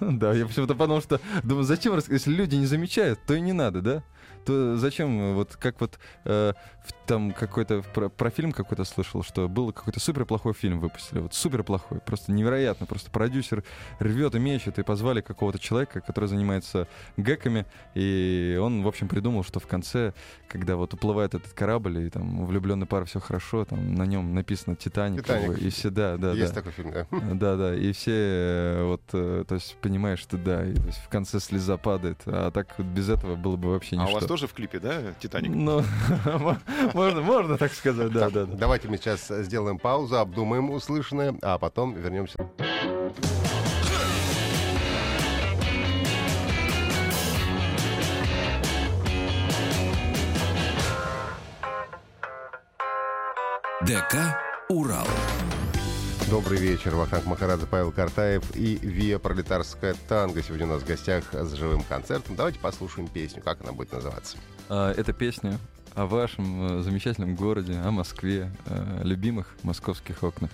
Да, 0.00 0.32
я 0.32 0.46
почему-то 0.46 0.74
подумал, 0.74 1.02
что 1.02 1.20
думаю, 1.42 1.64
зачем 1.64 1.92
рассказать, 1.94 2.22
если 2.24 2.34
люди 2.34 2.56
не 2.56 2.64
замечают, 2.64 3.18
то 3.26 3.34
и 3.34 3.40
не 3.42 3.52
надо, 3.52 3.82
да? 3.82 4.02
То 4.46 4.78
зачем, 4.78 5.34
вот 5.34 5.56
как 5.56 5.78
вот 5.78 5.98
э, 6.24 6.54
в- 6.86 6.99
там 7.10 7.32
какой-то 7.32 7.82
про, 7.92 8.08
про 8.08 8.30
фильм 8.30 8.52
какой-то 8.52 8.84
слышал, 8.84 9.24
что 9.24 9.48
был 9.48 9.72
какой-то 9.72 9.98
супер 9.98 10.24
плохой 10.24 10.52
фильм 10.52 10.78
выпустили, 10.78 11.18
вот 11.18 11.34
супер 11.34 11.64
плохой, 11.64 11.98
просто 11.98 12.30
невероятно, 12.30 12.86
просто 12.86 13.10
продюсер 13.10 13.64
рвет 13.98 14.36
и 14.36 14.38
мечет, 14.38 14.78
и 14.78 14.84
позвали 14.84 15.20
какого-то 15.20 15.58
человека, 15.58 16.02
который 16.02 16.26
занимается 16.26 16.86
гэками, 17.16 17.66
и 17.96 18.56
он, 18.62 18.84
в 18.84 18.86
общем, 18.86 19.08
придумал, 19.08 19.42
что 19.42 19.58
в 19.58 19.66
конце, 19.66 20.12
когда 20.46 20.76
вот 20.76 20.94
уплывает 20.94 21.34
этот 21.34 21.52
корабль, 21.52 21.98
и 21.98 22.10
там 22.10 22.46
влюбленный 22.46 22.86
пар 22.86 23.06
все 23.06 23.18
хорошо, 23.18 23.64
там 23.64 23.92
на 23.96 24.06
нем 24.06 24.32
написано 24.32 24.76
Титаник, 24.76 25.24
«Титаник». 25.24 25.58
и 25.58 25.68
все, 25.70 25.90
да, 25.90 26.16
да, 26.16 26.30
Есть 26.30 26.54
да. 26.54 26.60
такой 26.60 26.70
фильм, 26.70 26.92
да. 26.92 27.06
Да, 27.10 27.56
да, 27.56 27.74
и 27.74 27.90
все 27.90 28.12
э, 28.14 28.84
вот, 28.84 29.02
э, 29.14 29.44
то 29.48 29.56
есть 29.56 29.76
понимаешь, 29.80 30.20
что 30.20 30.36
да, 30.36 30.64
и 30.64 30.74
то 30.74 30.86
есть 30.86 30.98
в 30.98 31.08
конце 31.08 31.40
слеза 31.40 31.76
падает, 31.76 32.20
а 32.26 32.52
так 32.52 32.68
вот 32.78 32.86
без 32.86 33.08
этого 33.08 33.34
было 33.34 33.56
бы 33.56 33.70
вообще 33.70 33.96
А 33.96 34.06
у 34.06 34.12
вас 34.12 34.26
тоже 34.26 34.46
в 34.46 34.52
клипе, 34.52 34.78
да, 34.78 35.12
«Титаник»? 35.18 35.50
Ну, 35.52 35.82
можно, 37.00 37.22
можно 37.22 37.56
так 37.56 37.72
сказать, 37.72 38.12
да, 38.12 38.28
да, 38.28 38.44
да. 38.44 38.56
Давайте 38.56 38.88
мы 38.88 38.98
сейчас 38.98 39.26
сделаем 39.28 39.78
паузу, 39.78 40.18
обдумаем 40.18 40.70
услышанное, 40.70 41.34
а 41.40 41.58
потом 41.58 41.94
вернемся. 41.94 42.38
ДК 53.86 54.36
«Урал». 54.68 55.06
Добрый 56.30 56.58
вечер. 56.58 56.94
Вахтанг 56.94 57.24
Махарадзе, 57.24 57.66
Павел 57.66 57.90
Картаев 57.90 58.44
и 58.54 58.76
Виа 58.76 59.18
Пролетарская 59.18 59.96
танго. 60.06 60.42
Сегодня 60.42 60.66
у 60.66 60.68
нас 60.68 60.82
в 60.82 60.86
гостях 60.86 61.24
с 61.32 61.54
живым 61.54 61.82
концертом. 61.82 62.36
Давайте 62.36 62.60
послушаем 62.60 63.08
песню. 63.08 63.42
Как 63.42 63.62
она 63.62 63.72
будет 63.72 63.90
называться? 63.90 64.36
А, 64.68 64.92
Это 64.92 65.12
песня 65.12 65.58
о 65.94 66.06
вашем 66.06 66.78
э, 66.78 66.82
замечательном 66.82 67.34
городе, 67.34 67.74
о 67.84 67.90
Москве, 67.90 68.50
э, 68.66 69.00
любимых 69.04 69.56
московских 69.62 70.22
окнах. 70.22 70.50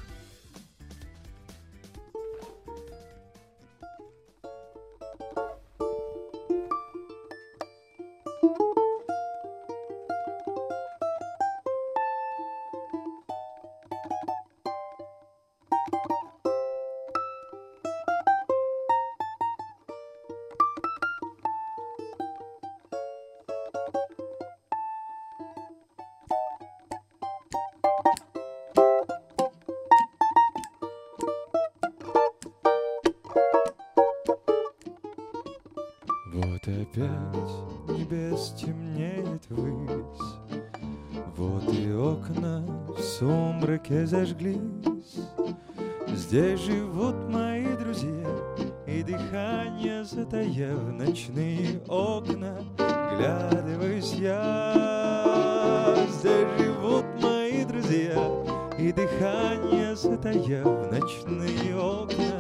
Вот 36.66 36.74
опять 36.74 37.96
небес 37.98 38.55
темнеет 38.59 39.42
ввысь, 39.48 40.64
Вот 41.37 41.62
и 41.72 41.92
окна 41.92 42.64
в 42.88 43.00
сумраке 43.00 44.07
зажглись. 44.07 44.59
Здесь 46.09 46.61
живут 46.61 47.14
мои 47.29 47.66
друзья, 47.76 48.26
И 48.87 49.02
дыхание 49.02 50.05
затаяв 50.05 50.81
ночные 50.92 51.81
окна, 51.88 52.59
Глядываюсь 53.16 54.14
я. 54.14 55.96
Здесь 56.09 56.48
живут 56.59 57.05
мои 57.22 57.64
друзья, 57.64 58.16
И 58.79 58.92
дыхание 58.92 59.94
затаяв 59.94 60.90
ночные 60.90 61.76
окна, 61.76 62.36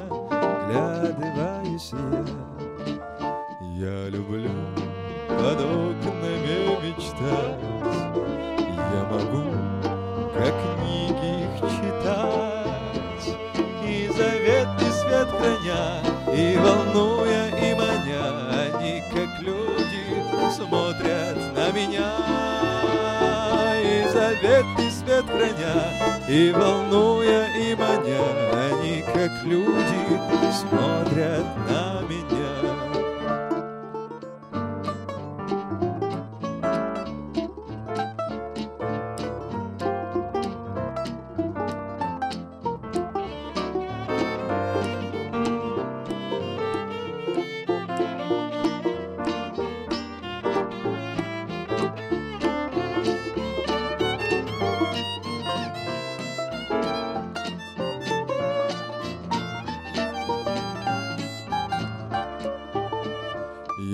И 26.36 26.52
волнуя, 26.52 27.46
и 27.56 27.74
маня 27.74 28.20
Они, 28.68 29.02
как 29.14 29.42
люди, 29.42 30.20
смотрят 30.52 31.35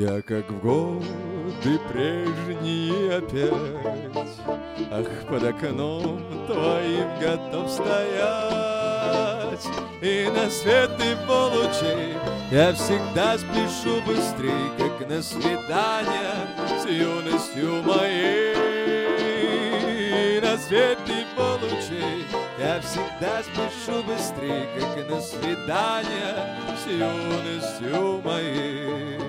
Я 0.03 0.21
как 0.21 0.51
в 0.51 0.59
годы 0.59 1.79
прежние 1.89 3.19
опять 3.19 3.53
Ах, 4.91 5.07
под 5.29 5.45
окном 5.45 6.21
твоим 6.49 7.07
готов 7.21 7.71
стоять. 7.71 8.01
И 10.03 10.29
на 10.35 10.51
свет 10.51 10.91
ты 10.99 11.15
получей 11.29 12.17
Я 12.51 12.73
всегда 12.73 13.39
спешу 13.39 14.03
быстрее, 14.05 14.73
как 14.77 15.09
на 15.09 15.23
свидание 15.23 16.49
С 16.83 16.87
юностью 16.91 17.81
моей. 17.85 18.57
На 20.41 20.59
свет 20.59 20.99
не 21.07 21.25
получей 21.37 22.27
Я 22.59 22.81
всегда 22.81 23.45
спешу 23.45 24.03
быстрее, 24.03 24.67
как 24.77 25.09
на 25.09 25.21
свидание 25.21 26.59
С 26.77 26.87
юностью 26.91 28.21
моей 28.25 29.22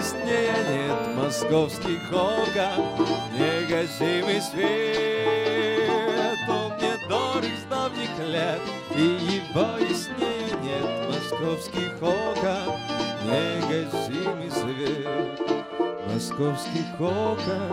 яснее 0.00 0.56
нет 0.70 1.16
московских 1.16 2.00
окон, 2.10 3.06
Негасимый 3.36 4.40
свет. 4.40 5.88
Он 6.48 6.72
мне 6.76 6.94
дорог 7.08 7.44
с 7.44 7.64
давних 7.68 8.18
лет, 8.26 8.60
И 8.96 9.02
его 9.02 9.78
яснее 9.78 10.52
нет 10.62 10.90
московских 11.08 11.92
окон, 12.02 12.80
Негасимый 13.24 14.50
свет 14.50 15.40
московских 16.06 17.00
окон 17.00 17.72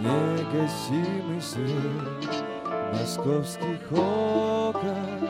негасимый 0.00 1.40
свет 1.40 2.44
московских 2.92 3.92
окон 3.92 5.28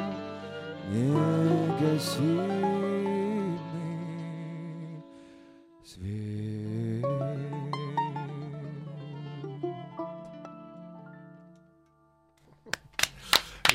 негасимый 0.91 2.74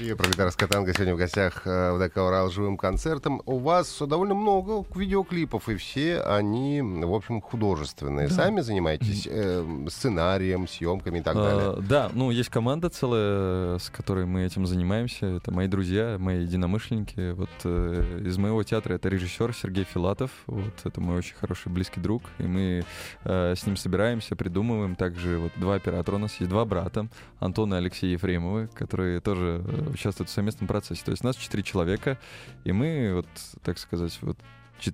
И 0.02 0.14
пролетарская 0.14 0.70
танго 0.70 0.93
сегодня 0.93 1.14
в 1.14 1.18
гостях 1.18 1.64
э, 1.66 1.91
в 1.91 2.00
ДК 2.00 2.18
«Урал» 2.18 2.50
живым 2.50 2.78
концертом. 2.78 3.41
У 3.45 3.58
вас 3.58 4.02
довольно 4.08 4.34
много 4.34 4.86
видеоклипов, 4.95 5.68
и 5.68 5.76
все 5.76 6.22
они, 6.22 6.82
в 6.82 7.14
общем, 7.14 7.41
художественные. 7.41 8.30
Сами 8.30 8.62
занимаетесь 8.62 9.28
э, 9.30 9.86
сценарием, 9.89 10.70
съемками 10.70 11.20
и 11.20 11.22
так 11.22 11.36
далее? 11.36 11.76
А, 11.78 11.82
Да, 11.82 12.10
ну 12.14 12.32
есть 12.32 12.50
команда 12.50 12.89
целая, 12.89 13.78
с 13.78 13.89
которой 13.89 14.26
мы 14.26 14.45
этим 14.45 14.66
занимаемся. 14.66 15.26
Это 15.26 15.52
мои 15.52 15.68
друзья, 15.68 16.16
мои 16.18 16.43
единомышленники. 16.43 17.32
Вот 17.32 17.50
э, 17.66 18.22
из 18.26 18.38
моего 18.38 18.64
театра 18.64 18.93
это 18.93 19.10
режиссер 19.10 19.54
Сергей 19.54 19.84
Филатов. 19.84 20.32
Вот 20.47 20.74
это 20.86 21.02
мой 21.02 21.18
очень 21.18 21.36
хороший 21.36 21.74
близкий 21.74 22.00
друг, 22.00 22.24
и 22.38 22.43
мы 22.43 22.86
э, 23.26 23.54
с 23.54 23.66
ним 23.66 23.76
собираемся, 23.76 24.38
придумываем. 24.38 24.95
Также 24.95 25.39
вот 25.39 25.52
два 25.58 25.76
оператора 25.76 26.16
у 26.16 26.20
нас 26.20 26.39
есть, 26.39 26.50
два 26.50 26.64
брата, 26.64 27.10
Антон 27.39 27.74
и 27.74 27.78
Алексей 27.78 28.14
Ефремовы, 28.14 28.70
которые 28.74 29.20
тоже 29.20 29.62
э, 29.68 29.88
участвуют 29.89 30.29
в 30.29 30.33
совместном 30.33 30.67
процессе. 30.67 31.03
То 31.03 31.11
есть 31.11 31.23
нас 31.23 31.35
четыре 31.35 31.63
человека, 31.63 32.17
и 32.63 32.71
мы 32.71 33.13
вот, 33.15 33.27
так 33.63 33.77
сказать, 33.77 34.17
вот 34.21 34.37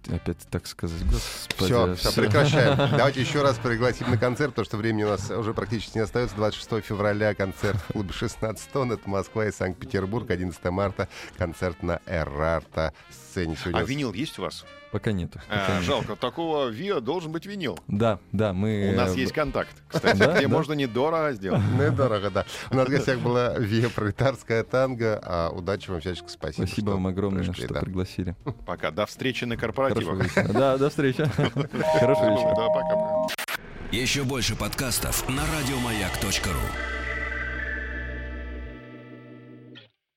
опять 0.09 0.39
так 0.49 0.65
сказать, 0.67 1.03
господи. 1.05 1.65
Все, 1.65 1.95
все, 1.95 2.11
прекращаем. 2.21 2.75
Давайте 2.97 3.21
еще 3.21 3.41
раз 3.41 3.57
пригласим 3.57 4.09
на 4.09 4.17
концерт, 4.17 4.51
потому 4.51 4.65
что 4.65 4.77
времени 4.77 5.03
у 5.03 5.09
нас 5.09 5.29
уже 5.29 5.53
практически 5.53 5.97
не 5.97 6.03
остается. 6.03 6.35
26 6.35 6.83
февраля 6.83 7.35
концерт 7.35 7.77
в 7.89 7.93
клубе 7.93 8.11
16 8.11 8.71
тонн. 8.71 8.93
Это 8.93 9.07
Москва 9.09 9.45
и 9.45 9.51
Санкт-Петербург. 9.51 10.29
11 10.29 10.63
марта 10.65 11.07
концерт 11.37 11.83
на 11.83 11.99
Эрарта 12.07 12.93
сцене. 13.36 13.55
Сегодня 13.59 13.79
А 13.79 13.83
винил 13.83 14.13
есть 14.13 14.39
у 14.39 14.43
вас? 14.43 14.65
Пока 14.91 15.11
нету. 15.11 15.41
А, 15.49 15.75
нет. 15.75 15.83
жалко, 15.83 16.15
такого 16.15 16.69
ВИА 16.69 17.01
должен 17.01 17.31
быть 17.31 17.45
винил. 17.45 17.77
Да, 17.88 18.19
да, 18.31 18.53
мы... 18.53 18.91
У 18.93 18.97
нас 18.97 19.15
э, 19.15 19.19
есть 19.19 19.33
контакт, 19.33 19.75
кстати, 19.88 20.17
Да, 20.19 20.38
где 20.38 20.47
да. 20.47 20.53
можно 20.53 20.73
недорого 20.73 21.33
сделать. 21.33 21.61
Недорого, 21.79 22.29
да. 22.29 22.45
У 22.71 22.75
нас 22.75 22.88
в 22.88 22.91
гостях 22.91 23.19
была 23.19 23.57
Вия 23.57 23.89
Пролетарская 23.89 24.63
танго. 24.63 25.19
А, 25.21 25.49
удачи 25.49 25.89
вам, 25.89 25.99
всячески 25.99 26.29
спасибо. 26.29 26.65
Спасибо 26.65 26.91
вам 26.91 27.07
огромное, 27.07 27.43
пришли, 27.43 27.65
что 27.65 27.73
да. 27.73 27.79
пригласили. 27.81 28.36
Пока. 28.65 28.91
До 28.91 29.05
встречи 29.05 29.43
на 29.43 29.57
корпоративах. 29.57 30.33
Да, 30.53 30.77
до 30.77 30.89
встречи. 30.89 31.25
Хорошего 31.36 32.31
вечера. 32.31 32.55
Да, 32.55 32.67
пока. 32.69 33.55
Еще 33.91 34.23
больше 34.23 34.55
подкастов 34.55 35.27
на 35.27 35.43
радиомаяк.ру. 35.57 37.05